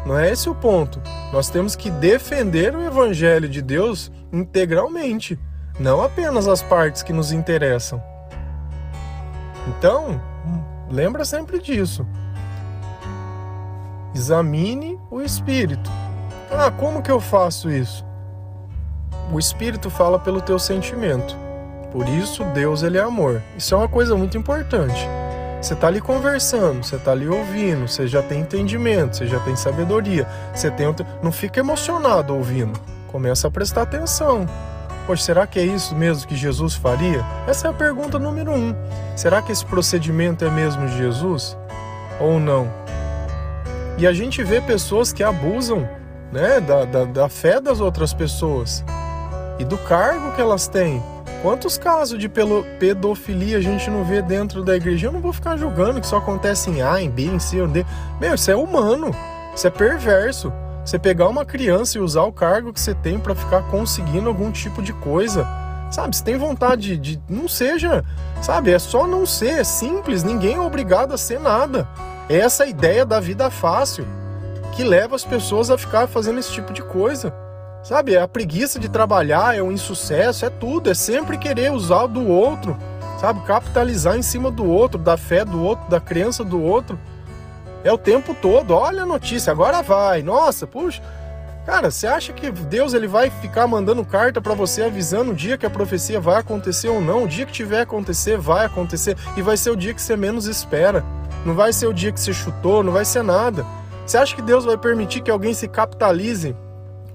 Não 0.06 0.18
é 0.18 0.32
esse 0.32 0.50
o 0.50 0.56
ponto. 0.56 1.02
Nós 1.32 1.50
temos 1.50 1.76
que 1.76 1.90
defender 1.90 2.76
o 2.76 2.86
evangelho 2.86 3.48
de 3.48 3.62
Deus 3.62 4.12
integralmente, 4.32 5.40
não 5.80 6.02
apenas 6.02 6.48
as 6.48 6.62
partes 6.62 7.04
que 7.04 7.14
nos 7.14 7.32
interessam. 7.32 8.04
Então, 9.68 10.22
lembra 10.94 11.26
sempre 11.26 11.60
disso. 11.60 12.06
Examine 14.14 15.00
o 15.10 15.22
espírito. 15.22 15.90
Ah, 16.52 16.70
como 16.70 17.02
que 17.02 17.12
eu 17.12 17.20
faço 17.20 17.70
isso? 17.72 18.06
O 19.32 19.40
espírito 19.40 19.90
fala 19.90 20.20
pelo 20.20 20.40
teu 20.40 20.60
sentimento. 20.60 21.36
Por 21.92 22.08
isso 22.08 22.44
Deus 22.46 22.84
ele 22.84 23.00
é 23.00 23.02
amor. 23.02 23.42
Isso 23.58 23.74
é 23.74 23.78
uma 23.78 23.88
coisa 23.88 24.16
muito 24.16 24.38
importante. 24.38 25.08
Você 25.60 25.74
está 25.74 25.88
ali 25.88 26.00
conversando, 26.02 26.84
você 26.84 26.98
está 26.98 27.12
ali 27.12 27.28
ouvindo, 27.28 27.88
você 27.88 28.06
já 28.06 28.22
tem 28.22 28.42
entendimento, 28.42 29.16
você 29.16 29.26
já 29.26 29.40
tem 29.40 29.56
sabedoria, 29.56 30.28
você 30.54 30.70
tem 30.70 30.94
não 31.24 31.32
fica 31.32 31.60
emocionado 31.60 32.36
ouvindo. 32.36 32.80
Começa 33.08 33.48
a 33.48 33.52
prestar 33.52 33.84
atenção. 33.84 34.46
Poxa, 35.06 35.24
será 35.24 35.48
que 35.48 35.60
é 35.60 35.64
isso 35.64 35.96
mesmo 35.96 36.28
que 36.28 36.36
Jesus 36.36 36.76
faria? 36.76 37.26
Essa 37.48 37.68
é 37.68 37.70
a 37.70 37.74
pergunta 37.74 38.18
número 38.18 38.52
um. 38.52 38.74
Será 39.16 39.42
que 39.42 39.52
esse 39.52 39.66
procedimento 39.66 40.46
é 40.46 40.50
mesmo 40.50 40.88
de 40.88 40.98
Jesus 40.98 41.58
ou 42.20 42.40
não? 42.40 42.72
E 43.98 44.08
a 44.08 44.14
gente 44.14 44.44
vê 44.44 44.62
pessoas 44.62 45.12
que 45.12 45.24
abusam 45.24 45.88
né, 46.32 46.60
da, 46.60 46.86
da, 46.86 47.04
da 47.06 47.30
fé 47.30 47.60
das 47.60 47.80
outras 47.80 48.14
pessoas 48.14 48.84
e 49.60 49.66
do 49.66 49.78
cargo 49.78 50.32
que 50.34 50.42
elas 50.42 50.68
têm 50.68 51.04
Quantos 51.44 51.78
casos 51.78 52.18
de 52.18 52.30
pedofilia 52.30 53.58
a 53.58 53.62
gente 53.62 53.90
não 53.90 54.06
vê 54.06 54.22
dentro 54.22 54.64
da 54.64 54.78
igreja? 54.78 55.08
Eu 55.08 55.12
não 55.12 55.20
vou 55.20 55.34
ficar 55.34 55.58
julgando 55.58 56.00
que 56.00 56.08
só 56.08 56.16
acontece 56.16 56.70
em 56.70 56.82
A, 56.82 57.02
em 57.02 57.10
B, 57.10 57.26
em 57.26 57.38
C, 57.38 57.58
em 57.58 57.68
D. 57.68 57.86
Meu, 58.18 58.36
isso 58.36 58.50
é 58.50 58.56
humano. 58.56 59.12
Isso 59.54 59.68
é 59.68 59.70
perverso. 59.70 60.54
Você 60.86 61.00
pegar 61.00 61.30
uma 61.30 61.46
criança 61.46 61.98
e 61.98 62.02
usar 62.02 62.24
o 62.24 62.32
cargo 62.32 62.74
que 62.74 62.80
você 62.80 62.94
tem 62.94 63.18
para 63.18 63.34
ficar 63.34 63.64
conseguindo 63.64 64.28
algum 64.28 64.52
tipo 64.52 64.82
de 64.82 64.92
coisa. 64.94 65.48
Sabe, 65.90 66.16
se 66.16 66.24
tem 66.24 66.38
vontade 66.38 66.98
de, 66.98 67.18
de. 67.18 67.22
Não 67.30 67.48
seja. 67.48 68.04
Sabe, 68.42 68.72
é 68.72 68.80
só 68.80 69.08
não 69.08 69.26
ser. 69.26 69.60
É 69.60 69.64
simples. 69.64 70.24
Ninguém 70.24 70.56
é 70.56 70.62
obrigado 70.62 71.14
a 71.14 71.18
ser 71.18 71.40
nada. 71.40 71.88
É 72.28 72.38
essa 72.38 72.66
ideia 72.66 73.06
da 73.06 73.20
vida 73.20 73.50
fácil 73.50 74.06
que 74.76 74.84
leva 74.84 75.16
as 75.16 75.24
pessoas 75.24 75.70
a 75.70 75.78
ficar 75.78 76.08
fazendo 76.08 76.40
esse 76.40 76.52
tipo 76.52 76.74
de 76.74 76.82
coisa. 76.82 77.34
Sabe, 77.84 78.16
é 78.16 78.22
a 78.22 78.28
preguiça 78.28 78.80
de 78.80 78.88
trabalhar, 78.88 79.58
é 79.58 79.62
o 79.62 79.72
insucesso, 79.72 80.46
é 80.46 80.50
tudo, 80.50 80.90
é 80.90 80.94
sempre 80.94 81.38
querer 81.38 81.70
usar 81.70 82.08
do 82.08 82.26
outro, 82.26 82.78
sabe, 83.20 83.42
capitalizar 83.42 84.16
em 84.16 84.22
cima 84.22 84.50
do 84.50 84.66
outro, 84.66 84.98
da 84.98 85.18
fé 85.18 85.44
do 85.44 85.62
outro, 85.62 85.90
da 85.90 86.00
crença 86.00 86.46
do 86.46 86.62
outro. 86.62 86.98
É 87.84 87.92
o 87.92 87.98
tempo 87.98 88.34
todo, 88.34 88.74
olha 88.74 89.04
a 89.04 89.06
notícia, 89.06 89.52
agora 89.52 89.82
vai. 89.82 90.22
Nossa, 90.22 90.66
puxa. 90.66 91.02
Cara, 91.66 91.90
você 91.90 92.08
acha 92.08 92.34
que 92.34 92.52
Deus 92.52 92.94
ele 92.94 93.08
vai 93.08 93.30
ficar 93.30 93.68
mandando 93.68 94.04
carta 94.04 94.42
para 94.42 94.54
você 94.54 94.84
avisando 94.84 95.32
o 95.32 95.36
dia 95.36 95.58
que 95.58 95.66
a 95.66 95.70
profecia 95.70 96.20
vai 96.20 96.38
acontecer 96.38 96.90
ou 96.90 97.00
não? 97.00 97.24
O 97.24 97.28
dia 97.28 97.46
que 97.46 97.54
tiver 97.54 97.82
acontecer, 97.82 98.38
vai 98.38 98.66
acontecer 98.66 99.18
e 99.38 99.42
vai 99.42 99.56
ser 99.56 99.70
o 99.70 99.76
dia 99.76 99.94
que 99.94 100.02
você 100.02 100.18
menos 100.18 100.46
espera. 100.46 101.04
Não 101.46 101.56
vai 101.56 101.72
ser 101.72 101.88
o 101.88 101.94
dia 101.94 102.12
que 102.12 102.20
você 102.20 102.34
chutou, 102.34 102.84
não 102.84 102.92
vai 102.92 103.06
ser 103.06 103.24
nada. 103.24 103.66
Você 104.06 104.18
acha 104.18 104.36
que 104.36 104.42
Deus 104.42 104.66
vai 104.66 104.78
permitir 104.78 105.22
que 105.22 105.32
alguém 105.32 105.54
se 105.54 105.68
capitalize 105.70 106.54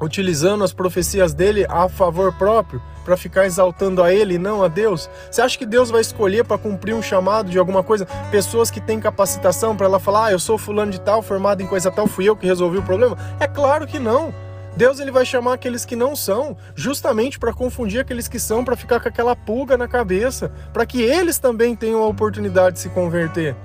utilizando 0.00 0.64
as 0.64 0.72
profecias 0.72 1.34
dele 1.34 1.66
a 1.68 1.88
favor 1.88 2.32
próprio, 2.32 2.80
para 3.08 3.16
ficar 3.16 3.46
exaltando 3.46 4.02
a 4.02 4.12
ele 4.12 4.34
e 4.34 4.38
não 4.38 4.62
a 4.62 4.68
Deus? 4.68 5.08
Você 5.30 5.40
acha 5.40 5.56
que 5.56 5.64
Deus 5.64 5.90
vai 5.90 6.02
escolher 6.02 6.44
para 6.44 6.58
cumprir 6.58 6.94
um 6.94 7.00
chamado 7.00 7.50
de 7.50 7.58
alguma 7.58 7.82
coisa 7.82 8.06
pessoas 8.30 8.70
que 8.70 8.82
têm 8.82 9.00
capacitação 9.00 9.74
para 9.74 9.86
ela 9.86 9.98
falar: 9.98 10.26
"Ah, 10.26 10.32
eu 10.32 10.38
sou 10.38 10.58
fulano 10.58 10.92
de 10.92 11.00
tal, 11.00 11.22
formado 11.22 11.62
em 11.62 11.66
coisa 11.66 11.90
tal, 11.90 12.06
fui 12.06 12.28
eu 12.28 12.36
que 12.36 12.46
resolvi 12.46 12.76
o 12.76 12.82
problema"? 12.82 13.16
É 13.40 13.48
claro 13.48 13.86
que 13.86 13.98
não. 13.98 14.34
Deus 14.76 15.00
ele 15.00 15.10
vai 15.10 15.24
chamar 15.24 15.54
aqueles 15.54 15.86
que 15.86 15.96
não 15.96 16.14
são, 16.14 16.54
justamente 16.74 17.38
para 17.38 17.54
confundir 17.54 18.00
aqueles 18.00 18.28
que 18.28 18.38
são, 18.38 18.62
para 18.62 18.76
ficar 18.76 19.00
com 19.00 19.08
aquela 19.08 19.34
pulga 19.34 19.78
na 19.78 19.88
cabeça, 19.88 20.52
para 20.70 20.84
que 20.84 21.00
eles 21.00 21.38
também 21.38 21.74
tenham 21.74 22.02
a 22.02 22.06
oportunidade 22.06 22.74
de 22.74 22.80
se 22.82 22.90
converter. 22.90 23.56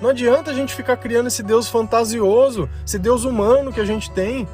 Não 0.00 0.10
adianta 0.10 0.52
a 0.52 0.54
gente 0.54 0.72
ficar 0.72 0.96
criando 0.96 1.26
esse 1.26 1.42
Deus 1.42 1.68
fantasioso, 1.68 2.68
esse 2.86 2.98
Deus 2.98 3.24
humano 3.24 3.72
que 3.72 3.80
a 3.80 3.84
gente 3.84 4.08
tem. 4.12 4.46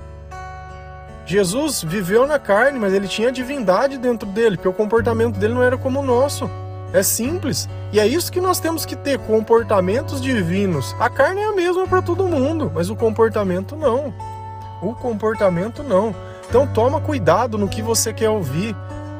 Jesus 1.31 1.85
viveu 1.85 2.27
na 2.27 2.40
carne, 2.40 2.77
mas 2.77 2.93
ele 2.93 3.07
tinha 3.07 3.31
divindade 3.31 3.97
dentro 3.99 4.29
dele, 4.29 4.57
porque 4.57 4.69
o 4.69 4.73
comportamento 4.73 5.38
dele 5.38 5.55
não 5.55 5.62
era 5.62 5.79
como 5.79 6.01
o 6.01 6.05
nosso. 6.05 6.51
É 6.93 7.05
simples. 7.05 7.69
E 7.93 8.01
é 8.01 8.07
isso 8.07 8.33
que 8.33 8.40
nós 8.40 8.59
temos 8.59 8.85
que 8.85 8.97
ter: 8.97 9.16
comportamentos 9.21 10.21
divinos. 10.21 10.93
A 10.99 11.09
carne 11.09 11.40
é 11.40 11.45
a 11.45 11.53
mesma 11.53 11.87
para 11.87 12.03
todo 12.03 12.27
mundo, 12.27 12.73
mas 12.75 12.90
o 12.90 12.97
comportamento 12.97 13.77
não. 13.77 14.12
O 14.83 14.93
comportamento 14.93 15.85
não. 15.85 16.12
Então 16.49 16.66
toma 16.66 17.01
cuidado 17.01 17.57
no 17.57 17.69
que 17.69 17.81
você 17.81 18.12
quer 18.12 18.29
ouvir, 18.29 18.75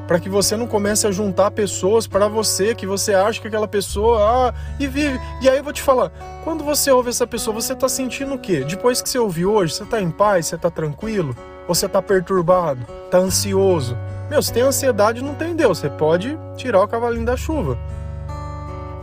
para 0.09 0.19
que 0.19 0.29
você 0.29 0.57
não 0.57 0.67
comece 0.67 1.07
a 1.07 1.13
juntar 1.13 1.53
pessoas 1.53 2.09
para 2.09 2.27
você, 2.27 2.75
que 2.75 2.89
você 2.89 3.15
acha 3.15 3.41
que 3.41 3.47
aquela 3.47 3.69
pessoa 3.69 4.49
ah, 4.49 4.55
e 4.81 4.89
vive. 4.89 5.21
E 5.41 5.49
aí 5.49 5.59
eu 5.59 5.63
vou 5.63 5.73
te 5.73 5.81
falar, 5.81 6.11
quando 6.43 6.65
você 6.65 6.91
ouve 6.91 7.11
essa 7.11 7.25
pessoa, 7.25 7.55
você 7.55 7.73
está 7.73 7.89
sentindo 7.89 8.35
o 8.35 8.39
quê? 8.39 8.65
Depois 8.65 9.01
que 9.01 9.09
você 9.09 9.19
ouviu 9.21 9.53
hoje, 9.53 9.75
você 9.75 9.85
está 9.85 10.01
em 10.01 10.11
paz, 10.11 10.47
você 10.47 10.57
está 10.57 10.69
tranquilo? 10.69 11.37
Você 11.75 11.87
está 11.87 12.03
perturbado, 12.03 12.85
está 13.05 13.19
ansioso. 13.19 13.97
Meu, 14.29 14.43
se 14.43 14.53
tem 14.53 14.65
ansiedade, 14.65 15.23
não 15.23 15.37
tem 15.37 15.55
Deus. 15.55 15.79
Você 15.79 15.89
pode 15.89 16.37
tirar 16.57 16.83
o 16.83 16.89
cavalinho 16.89 17.25
da 17.25 17.37
chuva. 17.37 17.79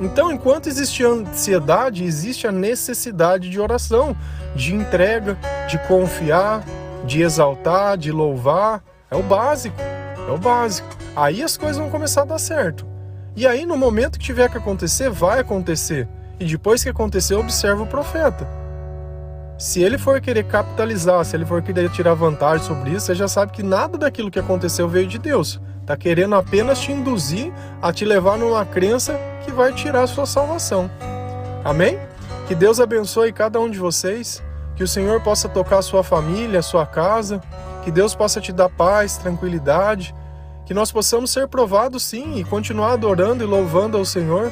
Então, 0.01 0.29
enquanto 0.29 0.67
existe 0.67 1.01
ansiedade, 1.05 2.03
existe 2.03 2.45
a 2.45 2.51
necessidade 2.51 3.49
de 3.49 3.57
oração, 3.57 4.13
de 4.53 4.75
entrega, 4.75 5.37
de 5.69 5.77
confiar, 5.87 6.61
de 7.05 7.21
exaltar, 7.21 7.97
de 7.97 8.11
louvar. 8.11 8.83
É 9.09 9.15
o 9.15 9.23
básico. 9.23 9.77
É 10.27 10.31
o 10.31 10.37
básico. 10.37 10.89
Aí 11.15 11.41
as 11.41 11.55
coisas 11.55 11.77
vão 11.77 11.89
começar 11.89 12.23
a 12.23 12.25
dar 12.25 12.37
certo. 12.37 12.85
E 13.33 13.47
aí, 13.47 13.65
no 13.65 13.77
momento 13.77 14.19
que 14.19 14.25
tiver 14.25 14.49
que 14.49 14.57
acontecer, 14.57 15.09
vai 15.09 15.39
acontecer. 15.39 16.05
e 16.37 16.45
depois 16.45 16.83
que 16.83 16.89
aconteceu, 16.89 17.39
observa 17.39 17.81
o 17.83 17.87
profeta. 17.87 18.66
Se 19.57 19.81
ele 19.81 19.97
for 19.97 20.21
querer 20.21 20.43
capitalizar, 20.43 21.25
se 21.25 21.35
ele 21.35 21.45
for 21.45 21.63
querer 21.63 21.89
tirar 21.89 22.13
vantagem 22.13 22.65
sobre 22.65 22.91
isso, 22.91 23.07
você 23.07 23.15
já 23.15 23.27
sabe 23.27 23.51
que 23.51 23.63
nada 23.63 23.97
daquilo 23.97 24.29
que 24.29 24.37
aconteceu 24.37 24.87
veio 24.87 25.07
de 25.07 25.17
Deus. 25.17 25.59
Está 25.81 25.97
querendo 25.97 26.35
apenas 26.35 26.79
te 26.79 26.91
induzir 26.91 27.51
a 27.81 27.91
te 27.91 28.05
levar 28.05 28.37
numa 28.37 28.63
crença 28.65 29.19
que 29.43 29.51
vai 29.51 29.73
tirar 29.73 30.03
a 30.03 30.07
sua 30.07 30.27
salvação. 30.27 30.91
Amém? 31.65 31.97
Que 32.47 32.53
Deus 32.53 32.79
abençoe 32.79 33.33
cada 33.33 33.59
um 33.59 33.69
de 33.69 33.79
vocês, 33.79 34.43
que 34.75 34.83
o 34.83 34.87
Senhor 34.87 35.21
possa 35.21 35.49
tocar 35.49 35.79
a 35.79 35.81
sua 35.81 36.03
família, 36.03 36.59
a 36.59 36.63
sua 36.63 36.85
casa, 36.85 37.41
que 37.83 37.89
Deus 37.89 38.13
possa 38.13 38.39
te 38.39 38.51
dar 38.51 38.69
paz, 38.69 39.17
tranquilidade, 39.17 40.13
que 40.67 40.73
nós 40.73 40.91
possamos 40.91 41.31
ser 41.31 41.47
provados 41.47 42.03
sim 42.03 42.35
e 42.35 42.43
continuar 42.43 42.91
adorando 42.91 43.43
e 43.43 43.47
louvando 43.47 43.97
ao 43.97 44.05
Senhor. 44.05 44.51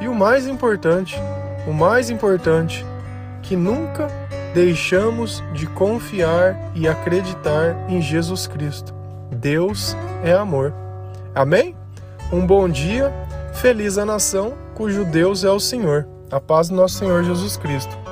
E 0.00 0.06
o 0.06 0.14
mais 0.14 0.46
importante, 0.46 1.18
o 1.66 1.72
mais 1.72 2.08
importante, 2.08 2.86
que 3.42 3.56
nunca 3.56 4.23
deixamos 4.54 5.42
de 5.52 5.66
confiar 5.66 6.56
e 6.76 6.86
acreditar 6.88 7.74
em 7.88 8.00
Jesus 8.00 8.46
Cristo. 8.46 8.94
Deus 9.30 9.96
é 10.22 10.32
amor. 10.32 10.72
Amém? 11.34 11.74
Um 12.32 12.46
bom 12.46 12.68
dia, 12.68 13.12
feliz 13.52 13.98
a 13.98 14.04
nação 14.06 14.54
cujo 14.74 15.04
Deus 15.04 15.44
é 15.44 15.50
o 15.50 15.58
Senhor. 15.58 16.06
A 16.30 16.40
paz 16.40 16.68
do 16.68 16.76
nosso 16.76 16.98
Senhor 16.98 17.24
Jesus 17.24 17.56
Cristo. 17.56 18.03